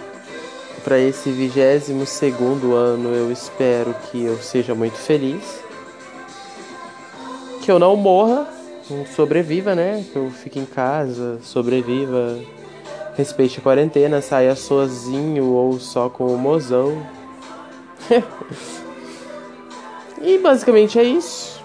para 0.84 0.98
esse 1.00 1.30
22 1.30 2.08
segundo 2.10 2.74
ano, 2.74 3.14
eu 3.14 3.32
espero 3.32 3.94
que 4.10 4.24
eu 4.24 4.38
seja 4.38 4.74
muito 4.74 4.96
feliz. 4.96 5.67
Que 7.68 7.72
eu 7.74 7.80
não 7.80 7.98
morra, 7.98 8.48
sobreviva, 9.14 9.76
né? 9.76 10.02
Que 10.14 10.18
eu 10.18 10.32
fique 10.32 10.58
em 10.58 10.66
casa, 10.66 11.38
sobreviva, 11.44 12.40
respeite 13.18 13.60
a 13.60 13.62
quarentena, 13.62 14.22
saia 14.22 14.56
sozinho 14.56 15.48
ou 15.48 15.78
só 15.78 16.08
com 16.08 16.28
o 16.28 16.38
mozão. 16.38 17.06
e 20.22 20.38
basicamente 20.38 20.98
é 20.98 21.04
isso. 21.04 21.62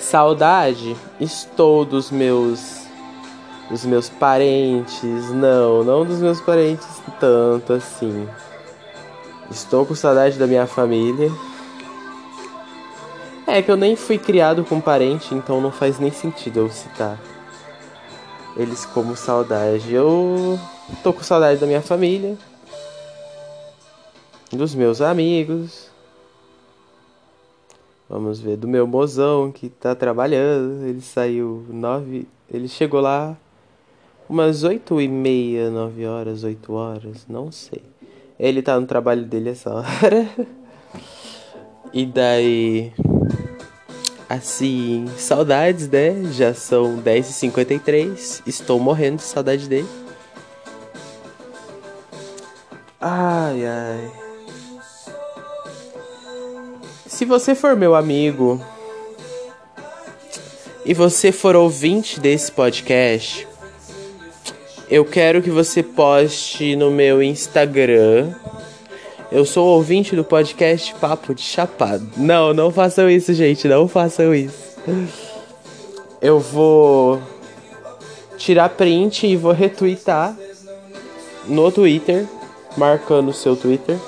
Saudade? 0.00 0.96
Estou 1.20 1.84
dos 1.84 2.10
meus 2.10 2.88
dos 3.70 3.84
meus 3.84 4.08
parentes. 4.08 5.30
Não, 5.30 5.84
não 5.84 6.04
dos 6.04 6.18
meus 6.18 6.40
parentes 6.40 6.88
tanto 7.20 7.74
assim. 7.74 8.28
Estou 9.48 9.86
com 9.86 9.94
saudade 9.94 10.36
da 10.40 10.46
minha 10.48 10.66
família. 10.66 11.30
É 13.54 13.62
que 13.62 13.70
eu 13.70 13.76
nem 13.76 13.94
fui 13.94 14.18
criado 14.18 14.64
com 14.64 14.80
parente, 14.80 15.32
então 15.32 15.60
não 15.60 15.70
faz 15.70 16.00
nem 16.00 16.10
sentido 16.10 16.58
eu 16.58 16.68
citar 16.68 17.20
eles 18.56 18.84
como 18.84 19.14
saudade. 19.14 19.94
Eu 19.94 20.58
tô 21.04 21.12
com 21.12 21.22
saudade 21.22 21.60
da 21.60 21.66
minha 21.68 21.80
família, 21.80 22.36
dos 24.50 24.74
meus 24.74 25.00
amigos, 25.00 25.88
Vamos 28.08 28.40
ver, 28.40 28.56
do 28.56 28.66
meu 28.66 28.88
mozão 28.88 29.52
que 29.52 29.68
tá 29.68 29.94
trabalhando. 29.94 30.84
Ele 30.84 31.00
saiu 31.00 31.64
nove. 31.70 32.26
Ele 32.52 32.66
chegou 32.66 33.00
lá 33.00 33.36
umas 34.28 34.64
oito 34.64 35.00
e 35.00 35.06
meia, 35.06 35.70
nove 35.70 36.04
horas, 36.04 36.42
oito 36.42 36.72
horas, 36.72 37.24
não 37.28 37.52
sei. 37.52 37.82
Ele 38.36 38.62
tá 38.62 38.80
no 38.80 38.86
trabalho 38.86 39.24
dele 39.24 39.50
essa 39.50 39.72
hora. 39.72 40.28
E 41.96 42.04
daí. 42.04 42.92
Assim, 44.28 45.06
saudades, 45.18 45.88
né? 45.88 46.14
Já 46.32 46.54
são 46.54 47.02
10h53. 47.02 48.42
Estou 48.46 48.80
morrendo 48.80 49.16
de 49.16 49.24
saudade 49.24 49.68
dele. 49.68 49.88
Ai, 53.00 53.66
ai. 53.66 54.12
Se 57.06 57.24
você 57.24 57.54
for 57.54 57.76
meu 57.76 57.94
amigo 57.94 58.60
e 60.84 60.92
você 60.92 61.30
for 61.30 61.54
ouvinte 61.54 62.18
desse 62.18 62.50
podcast, 62.50 63.46
eu 64.90 65.04
quero 65.04 65.40
que 65.40 65.50
você 65.50 65.82
poste 65.82 66.74
no 66.76 66.90
meu 66.90 67.22
Instagram. 67.22 68.34
Eu 69.34 69.44
sou 69.44 69.66
ouvinte 69.66 70.16
do 70.16 70.24
podcast 70.24 70.94
Papo 70.94 71.34
de 71.34 71.42
Chapado. 71.42 72.08
Não, 72.16 72.54
não 72.54 72.70
façam 72.70 73.10
isso, 73.10 73.34
gente. 73.34 73.68
Não 73.68 73.86
façam 73.86 74.34
isso. 74.34 74.78
Eu 76.22 76.40
vou 76.40 77.20
tirar 78.38 78.70
print 78.70 79.26
e 79.26 79.36
vou 79.36 79.52
retweetar 79.52 80.34
no 81.46 81.70
Twitter, 81.70 82.26
marcando 82.76 83.28
o 83.28 83.34
seu 83.34 83.54
Twitter 83.54 83.98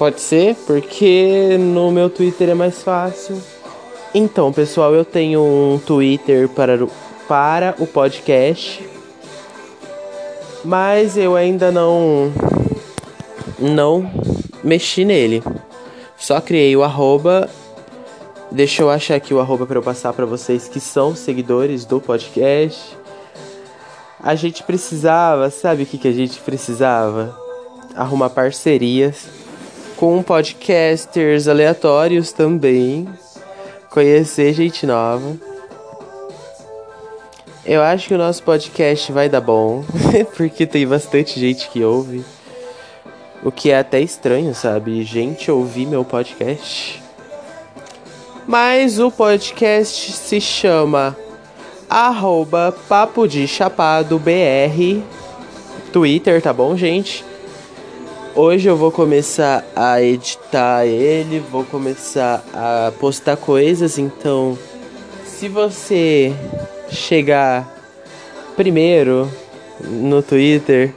Pode 0.00 0.18
ser, 0.22 0.56
porque 0.66 1.58
no 1.58 1.92
meu 1.92 2.08
Twitter 2.08 2.48
é 2.48 2.54
mais 2.54 2.82
fácil. 2.82 3.38
Então, 4.14 4.50
pessoal, 4.50 4.94
eu 4.94 5.04
tenho 5.04 5.42
um 5.42 5.78
Twitter 5.78 6.48
para 6.48 6.82
o, 6.82 6.90
para 7.28 7.74
o 7.78 7.86
podcast. 7.86 8.82
Mas 10.64 11.18
eu 11.18 11.36
ainda 11.36 11.70
não 11.70 12.32
não 13.60 14.10
mexi 14.64 15.04
nele. 15.04 15.42
Só 16.16 16.40
criei 16.40 16.76
o 16.76 16.82
arroba. 16.82 17.48
Deixa 18.50 18.82
eu 18.82 18.90
achar 18.90 19.14
aqui 19.14 19.32
o 19.32 19.40
arroba 19.40 19.66
para 19.66 19.78
eu 19.78 19.82
passar 19.82 20.12
para 20.12 20.26
vocês 20.26 20.68
que 20.68 20.80
são 20.80 21.14
seguidores 21.14 21.84
do 21.84 22.00
podcast. 22.00 22.98
A 24.22 24.34
gente 24.34 24.62
precisava, 24.62 25.50
sabe 25.50 25.84
o 25.84 25.86
que, 25.86 25.96
que 25.96 26.08
a 26.08 26.12
gente 26.12 26.40
precisava? 26.40 27.36
Arrumar 27.94 28.30
parcerias 28.30 29.28
com 29.96 30.22
podcasters 30.22 31.46
aleatórios 31.46 32.32
também. 32.32 33.08
Conhecer 33.90 34.52
gente 34.54 34.86
nova. 34.86 35.36
Eu 37.64 37.82
acho 37.82 38.08
que 38.08 38.14
o 38.14 38.18
nosso 38.18 38.42
podcast 38.42 39.12
vai 39.12 39.28
dar 39.28 39.40
bom, 39.40 39.84
porque 40.36 40.66
tem 40.66 40.86
bastante 40.86 41.38
gente 41.38 41.68
que 41.68 41.84
ouve. 41.84 42.24
O 43.42 43.50
que 43.50 43.70
é 43.70 43.78
até 43.78 44.00
estranho, 44.00 44.54
sabe? 44.54 45.02
Gente 45.02 45.50
ouvir 45.50 45.86
meu 45.86 46.04
podcast. 46.04 47.02
Mas 48.46 48.98
o 48.98 49.10
podcast 49.10 50.12
se 50.12 50.40
chama 50.40 51.16
arroba 51.88 52.74
Papo 52.88 53.26
de 53.26 53.48
Chapado 53.48 54.18
BR. 54.18 55.02
Twitter, 55.90 56.42
tá 56.42 56.52
bom, 56.52 56.76
gente? 56.76 57.24
Hoje 58.34 58.68
eu 58.68 58.76
vou 58.76 58.92
começar 58.92 59.64
a 59.74 60.02
editar 60.02 60.86
ele, 60.86 61.40
vou 61.40 61.64
começar 61.64 62.44
a 62.54 62.92
postar 63.00 63.36
coisas, 63.36 63.98
então 63.98 64.56
se 65.24 65.48
você 65.48 66.32
chegar 66.90 67.68
primeiro 68.54 69.28
no 69.82 70.22
Twitter, 70.22 70.94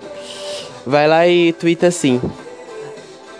vai 0.86 1.08
lá 1.08 1.28
e 1.28 1.54
twitta 1.54 1.88
assim. 1.88 2.22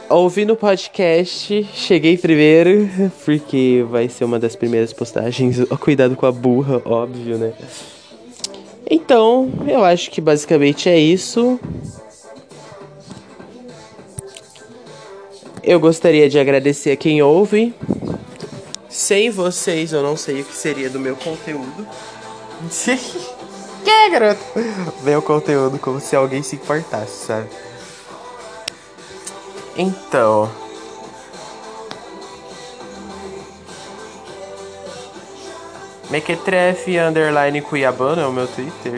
Ouvindo 0.10 0.54
o 0.54 0.56
podcast, 0.56 1.68
cheguei 1.74 2.18
primeiro, 2.18 2.90
porque 3.26 3.86
vai 3.90 4.08
ser 4.10 4.26
uma 4.26 4.40
das 4.40 4.56
primeiras 4.56 4.94
postagens. 4.94 5.58
Cuidado 5.80 6.16
com 6.16 6.26
a 6.26 6.32
burra, 6.32 6.82
óbvio, 6.86 7.38
né? 7.38 7.54
Então, 8.90 9.52
eu 9.68 9.84
acho 9.84 10.12
que 10.12 10.22
basicamente 10.22 10.90
é 10.90 11.00
isso. 11.00 11.60
Eu 15.64 15.80
gostaria 15.80 16.30
de 16.30 16.38
agradecer 16.38 16.92
a 16.92 16.96
quem 16.98 17.22
ouve. 17.22 17.74
Sem 18.90 19.30
vocês, 19.30 19.94
eu 19.94 20.04
não 20.04 20.16
sei 20.16 20.42
o 20.42 20.46
que 20.46 20.54
seria 20.54 20.90
do 20.90 21.00
meu 21.00 21.16
conteúdo. 21.16 21.88
que, 23.84 24.10
garoto? 24.10 24.42
Meu 25.04 25.22
conteúdo 25.22 25.78
como 25.78 26.00
se 26.00 26.16
alguém 26.16 26.42
se 26.42 26.56
importasse, 26.56 27.26
sabe? 27.26 27.50
Então. 29.78 30.50
Mequetrefe 36.10 36.98
underline 37.00 37.62
Cuiabano 37.62 38.22
é 38.22 38.28
o 38.28 38.32
meu 38.32 38.48
Twitter. 38.48 38.94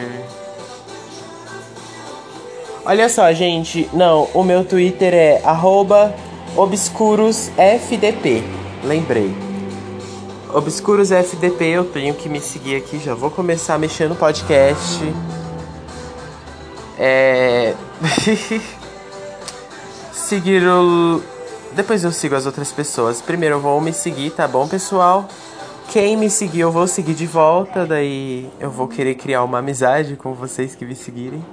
Olha 2.85 3.09
só, 3.09 3.31
gente. 3.33 3.89
Não, 3.93 4.29
o 4.33 4.43
meu 4.43 4.63
Twitter 4.65 5.13
é 5.13 5.41
arroba 5.43 6.13
Obscuros 6.55 7.49
FDP. 7.57 8.43
Lembrei. 8.83 9.44
Obscuros 10.55 11.11
FDP, 11.11 11.65
eu 11.65 11.83
tenho 11.83 12.15
que 12.15 12.29
me 12.29 12.39
seguir 12.39 12.77
aqui. 12.77 12.97
Já 12.97 13.13
vou 13.13 13.29
começar 13.29 13.77
mexer 13.77 14.07
no 14.07 14.15
podcast. 14.15 15.03
É. 16.97 17.73
seguir 20.13 20.65
o. 20.65 21.21
Depois 21.73 22.05
eu 22.05 22.11
sigo 22.13 22.35
as 22.35 22.45
outras 22.45 22.71
pessoas. 22.71 23.21
Primeiro 23.21 23.55
eu 23.55 23.59
vou 23.59 23.81
me 23.81 23.91
seguir, 23.91 24.31
tá 24.31 24.47
bom, 24.47 24.65
pessoal? 24.65 25.27
Quem 25.89 26.15
me 26.15 26.29
seguir, 26.29 26.61
eu 26.61 26.71
vou 26.71 26.87
seguir 26.87 27.15
de 27.15 27.27
volta. 27.27 27.85
Daí 27.85 28.49
eu 28.57 28.71
vou 28.71 28.87
querer 28.87 29.15
criar 29.15 29.43
uma 29.43 29.57
amizade 29.57 30.15
com 30.15 30.33
vocês 30.33 30.73
que 30.73 30.85
me 30.85 30.95
seguirem. 30.95 31.45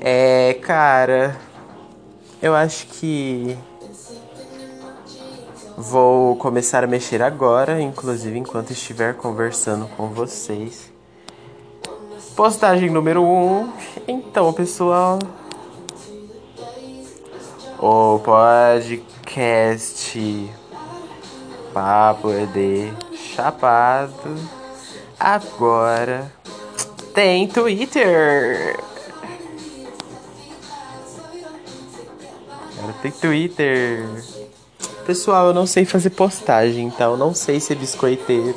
É, 0.00 0.56
cara. 0.62 1.36
Eu 2.40 2.54
acho 2.54 2.86
que. 2.86 3.58
Vou 5.82 6.36
começar 6.36 6.84
a 6.84 6.86
mexer 6.86 7.20
agora, 7.20 7.80
inclusive 7.80 8.38
enquanto 8.38 8.70
estiver 8.70 9.16
conversando 9.16 9.88
com 9.96 10.10
vocês. 10.10 10.92
Postagem 12.36 12.88
número 12.88 13.20
1. 13.20 13.26
Um. 13.26 13.72
Então, 14.06 14.52
pessoal. 14.52 15.18
O 17.80 18.20
podcast 18.20 20.50
Papo 21.74 22.28
de 22.52 22.92
Chapado 23.16 24.36
agora 25.18 26.32
tem 27.12 27.48
Twitter. 27.48 28.78
Agora 32.78 32.94
tem 33.02 33.10
Twitter. 33.10 34.41
Pessoal, 35.06 35.48
eu 35.48 35.54
não 35.54 35.66
sei 35.66 35.84
fazer 35.84 36.10
postagem, 36.10 36.86
então 36.86 37.16
não 37.16 37.34
sei 37.34 37.58
ser 37.58 37.74
biscoiteiro. 37.74 38.54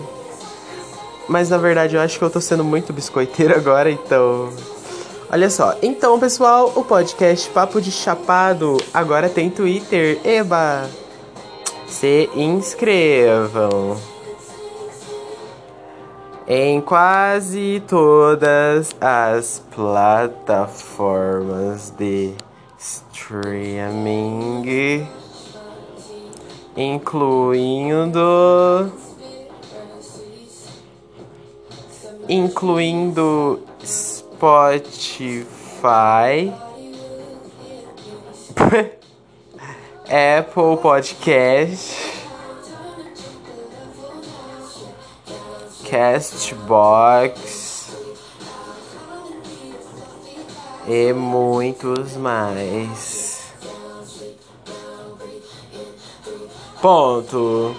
Mas 1.28 1.50
na 1.50 1.58
verdade 1.58 1.96
eu 1.96 2.02
acho 2.02 2.20
que 2.20 2.24
eu 2.24 2.30
tô 2.30 2.40
sendo 2.40 2.64
muito 2.64 2.94
biscoiteiro 2.94 3.54
agora, 3.58 3.90
então. 3.90 4.50
Olha 5.32 5.50
só, 5.50 5.76
então 5.82 6.20
pessoal, 6.20 6.72
o 6.76 6.84
podcast 6.84 7.50
Papo 7.50 7.82
de 7.82 7.92
Chapado 7.92 8.78
agora 8.94 9.28
tem 9.28 9.50
Twitter. 9.50 10.20
Eba! 10.24 10.88
Se 11.88 12.30
inscrevam 12.36 13.98
em 16.48 16.80
quase 16.80 17.82
todas 17.88 18.96
as 19.02 19.64
plataformas 19.76 21.92
de 21.98 22.36
streaming, 22.78 24.62
incluindo 26.76 28.26
incluindo 32.28 33.64
Spotify, 33.84 35.44
Apple 40.38 40.78
Podcast, 40.82 42.14
Castbox 45.90 47.66
e 50.88 51.14
muitos 51.14 52.18
mais. 52.18 53.35
Ponto. 56.82 57.76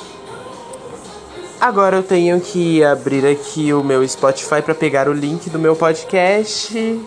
Agora 1.61 1.97
eu 1.97 2.03
tenho 2.03 2.40
que 2.40 2.84
abrir 2.84 3.26
aqui 3.26 3.72
o 3.72 3.82
meu 3.82 4.07
Spotify 4.07 4.61
para 4.62 4.74
pegar 4.74 5.09
o 5.09 5.12
link 5.12 5.49
do 5.49 5.59
meu 5.59 5.74
podcast. 5.74 7.01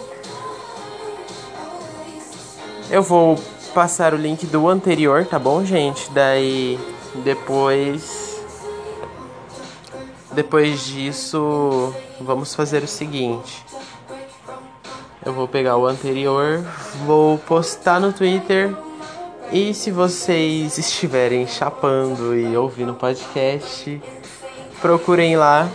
Eu 2.89 3.03
vou 3.03 3.39
passar 3.73 4.13
o 4.13 4.17
link 4.17 4.47
do 4.47 4.67
anterior, 4.67 5.25
tá 5.25 5.37
bom, 5.37 5.63
gente? 5.63 6.09
Daí 6.11 6.79
depois 7.23 8.29
depois 10.31 10.85
disso, 10.85 11.93
vamos 12.21 12.55
fazer 12.55 12.83
o 12.83 12.87
seguinte. 12.87 13.63
Eu 15.25 15.33
vou 15.33 15.47
pegar 15.47 15.77
o 15.77 15.85
anterior, 15.85 16.63
vou 17.05 17.37
postar 17.39 17.99
no 17.99 18.13
Twitter 18.13 18.73
e 19.51 19.73
se 19.73 19.91
vocês 19.91 20.77
estiverem 20.77 21.47
chapando 21.47 22.35
e 22.35 22.55
ouvindo 22.55 22.91
o 22.91 22.95
podcast, 22.95 24.01
procurem 24.81 25.35
lá 25.35 25.67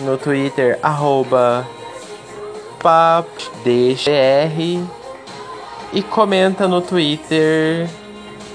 no 0.00 0.16
Twitter, 0.16 0.78
arroba 0.82 1.66
papdgr 2.78 4.08
e 5.92 6.02
comenta 6.02 6.68
no 6.68 6.80
Twitter 6.80 7.88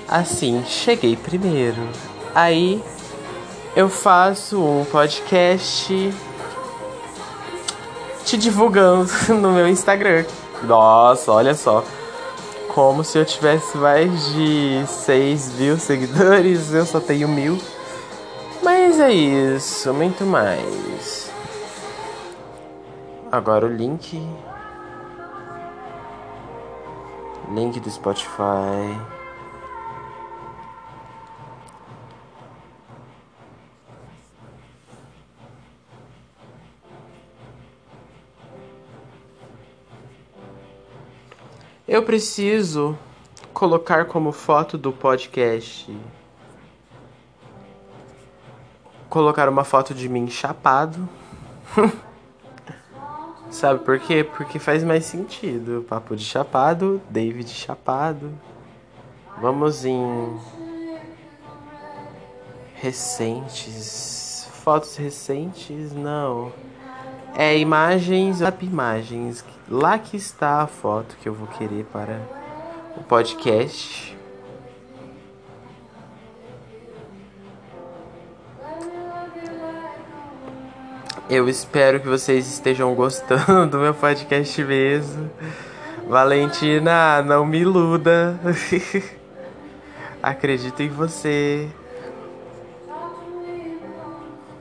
assim, 0.08 0.64
cheguei 0.66 1.16
primeiro. 1.16 1.82
Aí 2.34 2.82
eu 3.76 3.89
faço 3.89 4.64
um 4.64 4.86
podcast 4.86 6.14
te 8.24 8.38
divulgando 8.38 9.12
no 9.39 9.51
meu 9.51 9.68
Instagram. 9.68 10.26
Nossa, 10.64 11.32
olha 11.32 11.53
só. 11.53 11.84
Como 12.76 13.05
se 13.05 13.17
eu 13.17 13.23
tivesse 13.23 13.78
mais 13.78 14.34
de 14.34 14.86
6 14.86 15.53
mil 15.57 15.78
seguidores, 15.80 16.73
eu 16.73 16.86
só 16.86 16.99
tenho 16.99 17.26
mil. 17.26 17.57
Mas 18.61 18.99
é 18.99 19.13
isso, 19.13 19.93
muito 19.93 20.26
mais. 20.26 21.32
Agora 23.32 23.65
o 23.65 23.69
link. 23.69 24.21
Link 27.49 27.80
do 27.80 27.89
Spotify. 27.89 28.99
Eu 41.88 42.03
preciso 42.03 42.97
colocar 43.53 44.05
como 44.05 44.31
foto 44.31 44.77
do 44.77 44.91
podcast 44.91 45.91
colocar 49.15 49.47
uma 49.47 49.63
foto 49.63 49.93
de 49.93 50.09
mim 50.09 50.27
chapado. 50.29 51.07
Sabe 53.49 53.79
por 53.79 53.97
quê? 53.97 54.25
Porque 54.25 54.59
faz 54.59 54.83
mais 54.83 55.05
sentido. 55.05 55.86
Papo 55.88 56.17
de 56.17 56.25
chapado, 56.25 57.01
David 57.09 57.47
chapado. 57.47 58.29
Vamos 59.39 59.86
em 59.86 60.38
recentes. 62.73 64.49
Fotos 64.51 64.97
recentes? 64.97 65.93
Não. 65.93 66.51
É 67.38 67.57
imagens, 67.57 68.39
imagens. 68.61 69.45
Lá 69.70 69.97
que 69.97 70.16
está 70.16 70.61
a 70.61 70.68
foto 70.68 71.16
que 71.22 71.28
eu 71.28 71.34
vou 71.34 71.47
querer 71.47 71.86
para 71.91 72.22
o 72.95 73.03
podcast. 73.03 74.16
Eu 81.28 81.49
espero 81.49 81.99
que 81.99 82.07
vocês 82.07 82.47
estejam 82.47 82.93
gostando 82.93 83.66
do 83.72 83.80
meu 83.82 83.95
podcast 83.95 84.63
mesmo. 84.63 85.32
Valentina, 86.07 87.24
não 87.24 87.43
me 87.43 87.61
iluda. 87.61 88.39
Acredito 90.22 90.84
em 90.84 90.89
você. 90.89 91.68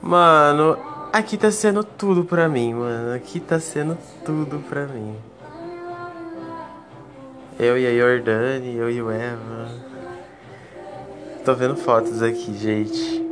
Mano, 0.00 0.78
aqui 1.14 1.36
tá 1.36 1.50
sendo 1.50 1.84
tudo 1.84 2.24
pra 2.24 2.48
mim, 2.48 2.74
mano. 2.74 3.14
Aqui 3.14 3.38
tá 3.38 3.60
sendo 3.60 3.96
tudo 4.24 4.58
pra 4.68 4.86
mim. 4.86 5.16
Eu 7.56 7.78
e 7.78 7.86
a 7.86 7.96
Jordane, 7.96 8.74
eu 8.74 8.90
e 8.90 9.00
o 9.00 9.10
Eva. 9.10 9.68
Tô 11.44 11.54
vendo 11.54 11.76
fotos 11.76 12.20
aqui, 12.20 12.52
gente. 12.58 13.24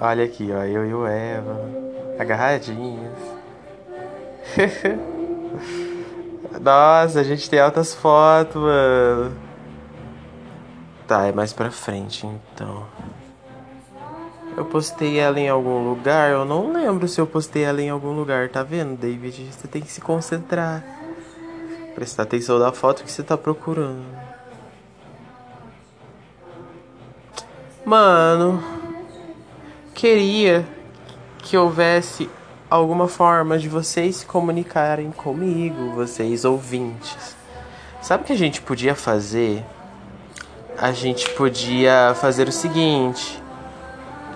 Olha 0.00 0.24
aqui, 0.24 0.50
ó, 0.50 0.64
eu 0.64 0.84
e 0.84 0.92
o 0.92 1.06
Eva 1.06 1.60
agarradinhos. 2.18 3.16
Nossa, 6.60 7.20
a 7.20 7.22
gente 7.22 7.48
tem 7.48 7.60
altas 7.60 7.94
fotos, 7.94 8.60
mano. 8.60 9.36
Tá, 11.06 11.26
é 11.26 11.32
mais 11.32 11.52
pra 11.52 11.70
frente 11.70 12.26
então. 12.26 12.84
Eu 14.56 14.64
postei 14.64 15.18
ela 15.18 15.40
em 15.40 15.48
algum 15.48 15.88
lugar, 15.88 16.30
eu 16.30 16.44
não 16.44 16.72
lembro 16.72 17.08
se 17.08 17.20
eu 17.20 17.26
postei 17.26 17.64
ela 17.64 17.82
em 17.82 17.90
algum 17.90 18.12
lugar, 18.12 18.48
tá 18.48 18.62
vendo, 18.62 18.96
David? 18.96 19.50
Você 19.50 19.66
tem 19.66 19.82
que 19.82 19.90
se 19.90 20.00
concentrar. 20.00 20.84
Prestar 21.94 22.22
atenção 22.22 22.58
na 22.58 22.70
foto 22.70 23.02
que 23.02 23.10
você 23.10 23.22
tá 23.22 23.36
procurando. 23.36 24.04
Mano, 27.84 28.62
queria 29.92 30.66
que 31.38 31.56
houvesse 31.56 32.30
alguma 32.70 33.08
forma 33.08 33.58
de 33.58 33.68
vocês 33.68 34.16
se 34.16 34.26
comunicarem 34.26 35.10
comigo, 35.10 35.90
vocês 35.94 36.44
ouvintes. 36.44 37.36
Sabe 38.00 38.22
o 38.22 38.26
que 38.26 38.32
a 38.32 38.38
gente 38.38 38.62
podia 38.62 38.94
fazer? 38.94 39.64
A 40.78 40.92
gente 40.92 41.28
podia 41.30 42.14
fazer 42.14 42.48
o 42.48 42.52
seguinte: 42.52 43.42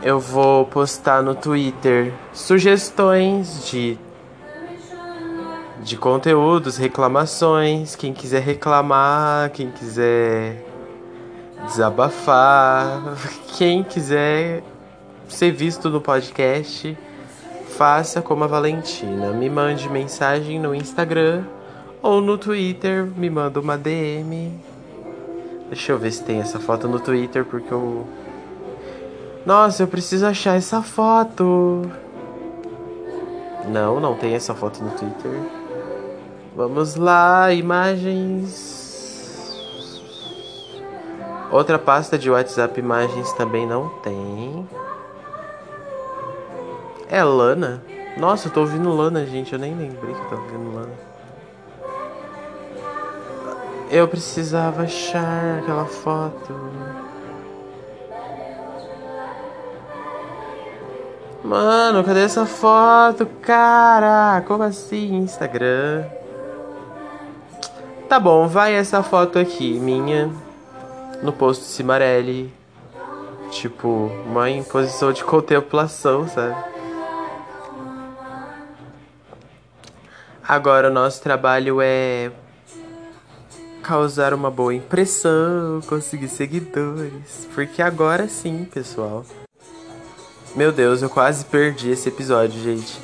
eu 0.03 0.21
vou 0.21 0.65
postar 0.67 1.23
no 1.23 1.35
Twitter 1.35 2.13
sugestões 2.33 3.69
de 3.69 3.99
de 5.83 5.97
conteúdos, 5.97 6.77
reclamações, 6.77 7.95
quem 7.95 8.13
quiser 8.13 8.43
reclamar, 8.43 9.51
quem 9.51 9.71
quiser 9.71 10.65
desabafar, 11.67 13.17
quem 13.57 13.83
quiser 13.83 14.63
ser 15.29 15.53
visto 15.53 15.89
no 15.89 16.01
podcast, 16.01 16.97
faça 17.77 18.21
como 18.21 18.45
a 18.45 18.47
Valentina. 18.47 19.31
Me 19.31 19.49
mande 19.49 19.89
mensagem 19.89 20.59
no 20.59 20.75
Instagram 20.75 21.45
ou 22.03 22.21
no 22.21 22.37
Twitter, 22.37 23.05
me 23.05 23.31
manda 23.31 23.61
uma 23.61 23.77
DM. 23.77 24.53
Deixa 25.69 25.93
eu 25.93 25.99
ver 25.99 26.11
se 26.11 26.25
tem 26.25 26.41
essa 26.41 26.59
foto 26.59 26.89
no 26.89 26.99
Twitter, 26.99 27.45
porque 27.45 27.73
eu. 27.73 28.07
Nossa, 29.49 29.83
eu 29.83 29.89
preciso 29.89 30.27
achar 30.27 30.59
essa 30.59 30.83
foto. 30.83 31.91
Não, 33.67 33.99
não 33.99 34.15
tem 34.15 34.35
essa 34.35 34.55
foto 34.55 34.85
no 34.85 34.91
Twitter. 34.91 35.41
Vamos 36.55 36.97
lá, 36.97 37.51
imagens. 37.51 38.77
Outra 41.51 41.79
pasta 41.79 42.19
de 42.19 42.31
WhatsApp 42.31 42.79
imagens 42.79 43.33
também 43.33 43.67
não 43.67 43.89
tem. 44.03 44.69
É 47.09 47.25
Lana? 47.25 47.83
Nossa, 48.19 48.49
eu 48.49 48.53
tô 48.53 48.61
ouvindo 48.61 48.95
Lana, 48.95 49.25
gente. 49.25 49.55
Eu 49.55 49.59
nem 49.59 49.75
lembrei 49.75 50.13
que 50.13 50.21
eu 50.21 50.29
tava 50.29 50.43
ouvindo 50.43 50.75
Lana. 50.75 50.93
Eu 53.91 54.07
precisava 54.07 54.83
achar 54.83 55.61
aquela 55.61 55.87
foto. 55.87 56.53
Mano, 61.49 62.05
cadê 62.05 62.21
essa 62.21 62.45
foto? 62.45 63.25
Cara, 63.41 64.43
como 64.47 64.63
assim? 64.63 65.17
Instagram. 65.17 66.05
Tá 68.07 68.21
bom, 68.21 68.47
vai 68.47 68.75
essa 68.75 69.03
foto 69.03 69.39
aqui, 69.39 69.81
minha 69.81 70.31
no 71.23 71.33
posto 71.33 71.63
de 71.63 71.69
Cimarelli. 71.69 72.53
Tipo, 73.51 74.13
uma 74.27 74.51
imposição 74.51 75.11
de 75.11 75.25
contemplação, 75.25 76.29
sabe? 76.29 76.55
Agora 80.47 80.91
o 80.91 80.93
nosso 80.93 81.23
trabalho 81.23 81.79
é 81.81 82.31
causar 83.83 84.35
uma 84.35 84.51
boa 84.51 84.75
impressão, 84.75 85.81
conseguir 85.89 86.29
seguidores. 86.29 87.49
Porque 87.55 87.81
agora 87.81 88.29
sim, 88.29 88.67
pessoal. 88.67 89.25
Meu 90.55 90.73
Deus, 90.73 91.03
eu 91.03 91.11
quase 91.11 91.45
perdi 91.45 91.91
esse 91.91 92.09
episódio, 92.09 92.61
gente. 92.61 92.99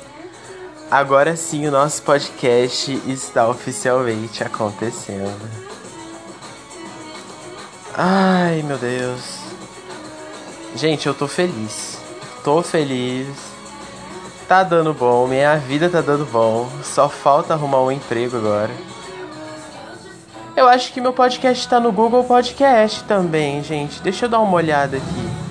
Agora 0.89 1.35
sim, 1.35 1.67
o 1.67 1.71
nosso 1.71 2.01
podcast 2.03 2.91
está 3.07 3.47
oficialmente 3.47 4.43
acontecendo. 4.43 5.49
Ai, 7.93 8.61
meu 8.61 8.77
Deus. 8.77 9.39
Gente, 10.75 11.07
eu 11.07 11.13
tô 11.13 11.27
feliz. 11.27 11.97
Tô 12.43 12.61
feliz. 12.61 13.27
Tá 14.47 14.61
dando 14.61 14.93
bom, 14.93 15.27
minha 15.27 15.55
vida 15.57 15.89
tá 15.89 16.01
dando 16.01 16.25
bom. 16.25 16.69
Só 16.83 17.07
falta 17.09 17.53
arrumar 17.53 17.81
um 17.81 17.91
emprego 17.91 18.37
agora. 18.37 18.71
Eu 20.55 20.67
acho 20.67 20.93
que 20.93 21.01
meu 21.01 21.13
podcast 21.13 21.67
tá 21.67 21.79
no 21.79 21.91
Google 21.91 22.23
Podcast 22.23 23.03
também, 23.05 23.63
gente. 23.63 24.01
Deixa 24.01 24.25
eu 24.25 24.29
dar 24.29 24.39
uma 24.39 24.55
olhada 24.55 24.97
aqui. 24.97 25.44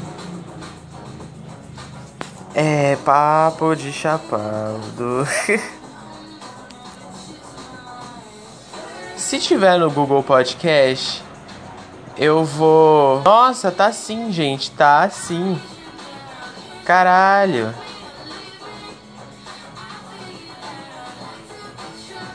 É, 2.54 2.96
papo 3.04 3.74
de 3.74 3.92
chapado. 3.92 5.26
Se 9.16 9.40
tiver 9.40 9.76
no 9.78 9.90
Google 9.90 10.22
Podcast, 10.22 11.20
eu 12.16 12.44
vou. 12.44 13.20
Nossa, 13.22 13.72
tá 13.72 13.90
sim, 13.90 14.30
gente. 14.30 14.70
Tá 14.70 15.10
sim. 15.10 15.60
Caralho. 16.84 17.74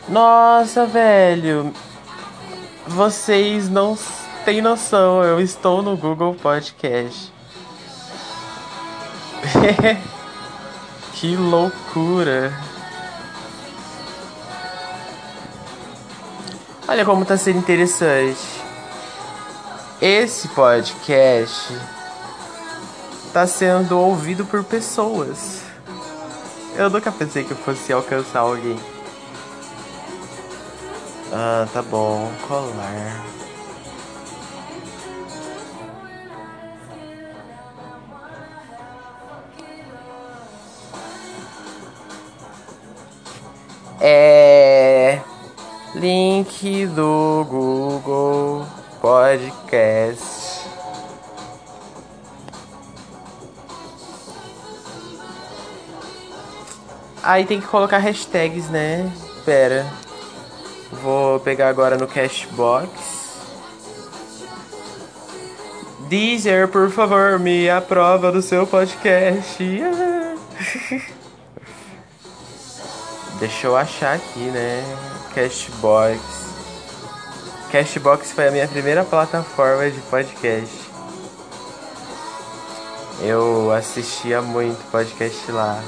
Nossa, 0.09 0.85
velho. 0.85 1.73
Vocês 2.85 3.69
não 3.69 3.97
têm 4.43 4.61
noção. 4.61 5.23
Eu 5.23 5.39
estou 5.39 5.81
no 5.81 5.95
Google 5.95 6.33
Podcast. 6.33 7.31
que 11.13 11.35
loucura. 11.35 12.53
Olha 16.87 17.05
como 17.05 17.23
tá 17.23 17.37
sendo 17.37 17.59
interessante. 17.59 18.39
Esse 20.01 20.47
podcast 20.49 21.73
está 23.27 23.45
sendo 23.45 23.99
ouvido 23.99 24.45
por 24.45 24.63
pessoas. 24.63 25.61
Eu 26.75 26.89
nunca 26.89 27.11
pensei 27.11 27.43
que 27.43 27.51
eu 27.51 27.57
fosse 27.57 27.91
alcançar 27.91 28.39
alguém. 28.39 28.79
Ah, 31.31 31.67
tá 31.71 31.81
bom. 31.81 32.31
Colar. 32.47 33.38
É. 44.01 45.19
Link 45.95 46.87
do 46.87 47.45
Google 47.49 48.65
podcast. 49.01 50.67
Aí 57.21 57.45
tem 57.45 57.59
que 57.59 57.67
colocar 57.67 57.97
hashtags, 57.97 58.69
né? 58.69 59.11
Pera. 59.45 59.85
Vou 60.91 61.39
pegar 61.39 61.69
agora 61.69 61.97
no 61.97 62.07
Cashbox. 62.07 62.89
Deezer, 66.07 66.67
por 66.69 66.89
favor, 66.89 67.37
me 67.37 67.69
aprova 67.69 68.31
do 68.31 68.41
seu 68.41 68.65
podcast. 68.65 69.63
Deixa 73.39 73.67
eu 73.67 73.77
achar 73.77 74.15
aqui, 74.15 74.39
né? 74.39 74.83
Cashbox. 75.33 76.19
Cashbox 77.71 78.33
foi 78.33 78.47
a 78.49 78.51
minha 78.51 78.67
primeira 78.67 79.05
plataforma 79.05 79.89
de 79.89 79.99
podcast. 80.01 80.89
Eu 83.21 83.71
assistia 83.71 84.41
muito 84.41 84.79
podcast 84.91 85.51
lá. 85.51 85.81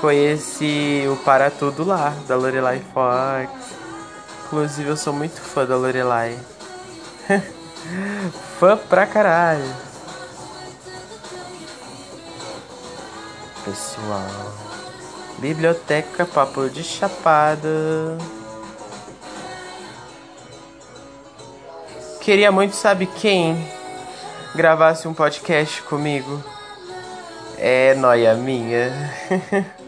Conheci 0.00 1.04
o 1.10 1.16
Para 1.24 1.50
Tudo 1.50 1.84
lá, 1.84 2.12
da 2.26 2.36
Lorelai 2.36 2.82
Fox. 2.92 3.50
Inclusive, 4.46 4.90
eu 4.90 4.96
sou 4.96 5.12
muito 5.12 5.40
fã 5.40 5.64
da 5.64 5.76
Lorelai. 5.76 6.38
fã 8.58 8.76
pra 8.76 9.06
caralho. 9.06 9.74
Pessoal. 13.64 14.61
Biblioteca 15.42 16.24
Papo 16.24 16.70
de 16.70 16.84
Chapada. 16.84 18.16
Queria 22.20 22.52
muito, 22.52 22.76
sabe 22.76 23.06
quem? 23.06 23.56
Gravasse 24.54 25.08
um 25.08 25.12
podcast 25.12 25.82
comigo. 25.82 26.40
É 27.58 27.92
noia 27.96 28.34
minha. 28.34 28.92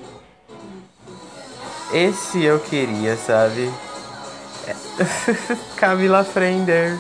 Esse 1.95 2.43
eu 2.43 2.59
queria, 2.59 3.17
sabe? 3.17 3.73
Camila 5.79 6.25
Frender. 6.25 6.99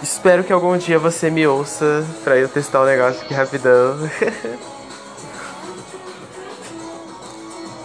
Espero 0.00 0.44
que 0.44 0.52
algum 0.52 0.78
dia 0.78 1.00
você 1.00 1.28
me 1.28 1.44
ouça 1.44 2.06
pra 2.22 2.36
eu 2.36 2.48
testar 2.48 2.78
o 2.78 2.82
um 2.84 2.86
negócio 2.86 3.20
aqui 3.22 3.34
rapidão. 3.34 4.08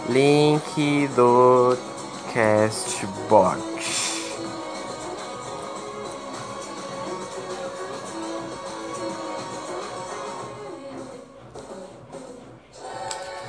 Link 0.08 1.06
do 1.08 1.76
Castbox. 2.32 4.08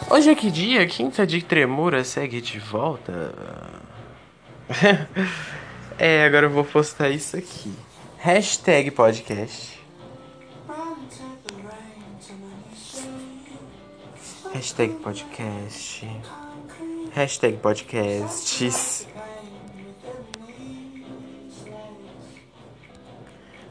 Hoje 0.09 0.29
é 0.31 0.35
que 0.35 0.51
dia? 0.51 0.85
Quinta 0.85 1.25
de 1.25 1.41
Tremura 1.41 2.03
segue 2.03 2.41
de 2.41 2.59
volta. 2.59 3.33
é, 5.97 6.25
agora 6.25 6.47
eu 6.47 6.49
vou 6.49 6.65
postar 6.65 7.09
isso 7.09 7.37
aqui. 7.37 7.73
Hashtag 8.17 8.91
podcast. 8.91 9.79
Hashtag 14.53 14.95
podcast. 14.95 16.05
Hashtag 17.13 17.57
podcasts. 17.57 19.07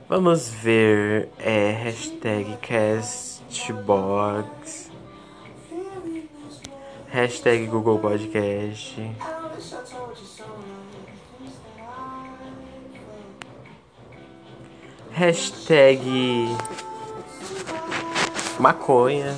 Vamos 0.08 0.48
ver. 0.48 1.28
É, 1.38 1.70
hashtag 1.70 2.58
castbox. 2.60 3.58
Hashtag 7.10 7.66
Google 7.68 7.98
Podcast. 7.98 8.96
Hashtag 15.12 16.00
maconha. 18.58 19.34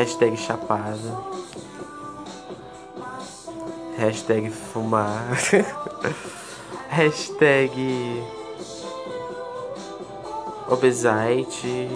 Hashtag 0.00 0.34
chapada. 0.38 0.96
Hashtag 3.98 4.50
fumar. 4.50 5.36
Hashtag 6.88 7.70
Obesite. 10.70 11.90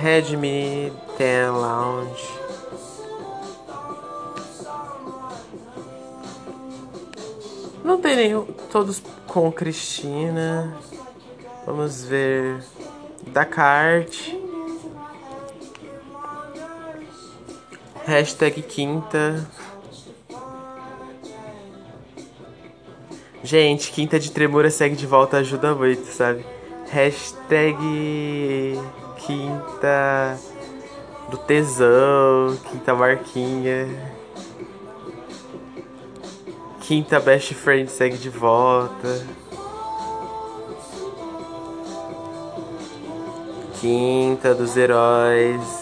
Redmi 0.00 0.92
10 1.18 1.50
Lounge. 1.50 2.28
Não 7.82 8.00
tem 8.00 8.14
nenhum. 8.14 8.44
Todos 8.70 9.02
com 9.26 9.50
Cristina. 9.50 10.78
Vamos 11.66 12.04
ver. 12.04 12.62
Da 13.32 13.44
Cart. 13.44 14.39
Hashtag 18.10 18.62
quinta. 18.62 19.46
Gente, 23.44 23.92
quinta 23.92 24.18
de 24.18 24.32
tremura 24.32 24.68
segue 24.68 24.96
de 24.96 25.06
volta 25.06 25.36
ajuda 25.36 25.76
muito, 25.76 26.06
sabe? 26.06 26.44
Hashtag 26.88 27.76
quinta 29.16 30.36
do 31.28 31.36
tesão, 31.36 32.58
quinta 32.68 32.96
marquinha. 32.96 33.86
Quinta 36.80 37.20
best 37.20 37.54
friend 37.54 37.88
segue 37.88 38.18
de 38.18 38.28
volta. 38.28 39.24
Quinta 43.80 44.52
dos 44.52 44.76
heróis. 44.76 45.79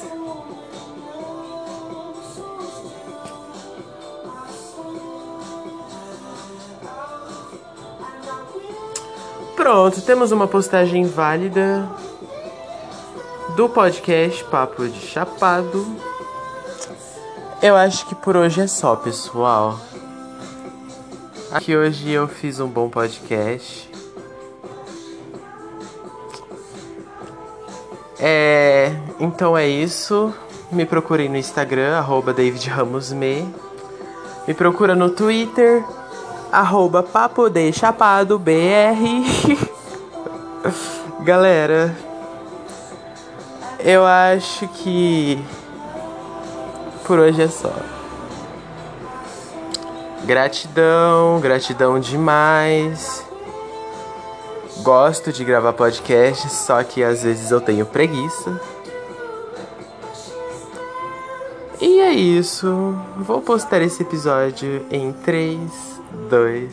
Pronto, 9.69 10.01
temos 10.01 10.33
uma 10.33 10.49
postagem 10.49 11.05
válida 11.05 11.87
do 13.55 13.69
podcast 13.69 14.43
Papo 14.45 14.89
de 14.89 14.99
Chapado. 14.99 15.87
Eu 17.61 17.77
acho 17.77 18.07
que 18.07 18.15
por 18.15 18.35
hoje 18.35 18.63
é 18.63 18.67
só, 18.67 18.97
pessoal. 18.97 19.79
Aqui 21.53 21.77
hoje 21.77 22.11
eu 22.11 22.27
fiz 22.27 22.61
um 22.61 22.67
bom 22.67 22.89
podcast. 22.89 23.91
É, 28.19 28.97
então 29.21 29.55
é 29.55 29.69
isso. 29.69 30.33
Me 30.73 30.87
procurem 30.87 31.29
no 31.29 31.37
Instagram, 31.37 31.99
arroba 31.99 32.33
David 32.33 32.71
Ramos 32.71 33.13
Me. 33.13 33.47
Me 34.47 34.55
procura 34.55 34.97
no 34.97 35.11
Twitter, 35.11 35.85
arroba 36.53 37.03
Papo 37.03 37.45
Chapado 37.73 38.39
BR. 38.39 39.25
Galera, 41.23 41.95
eu 43.81 44.05
acho 44.05 44.67
que 44.69 45.43
por 47.05 47.19
hoje 47.19 47.43
é 47.43 47.49
só. 47.49 47.73
Gratidão, 50.25 51.41
gratidão 51.41 51.99
demais. 51.99 53.25
Gosto 54.83 55.33
de 55.33 55.45
gravar 55.45 55.73
podcast, 55.73 56.51
só 56.51 56.83
que 56.85 57.03
às 57.03 57.23
vezes 57.23 57.51
eu 57.51 57.61
tenho 57.61 57.87
preguiça. 57.87 58.61
E 61.81 62.01
é 62.01 62.13
isso. 62.13 62.95
Vou 63.17 63.41
postar 63.41 63.81
esse 63.83 64.03
episódio 64.03 64.85
em 64.91 65.13
3, 65.13 65.98
2, 66.29 66.73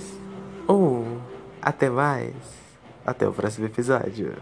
1. 0.68 1.18
Até 1.62 1.90
mais. 1.90 2.36
Até 3.06 3.28
o 3.28 3.34
próximo 3.34 3.66
episódio. 3.66 4.34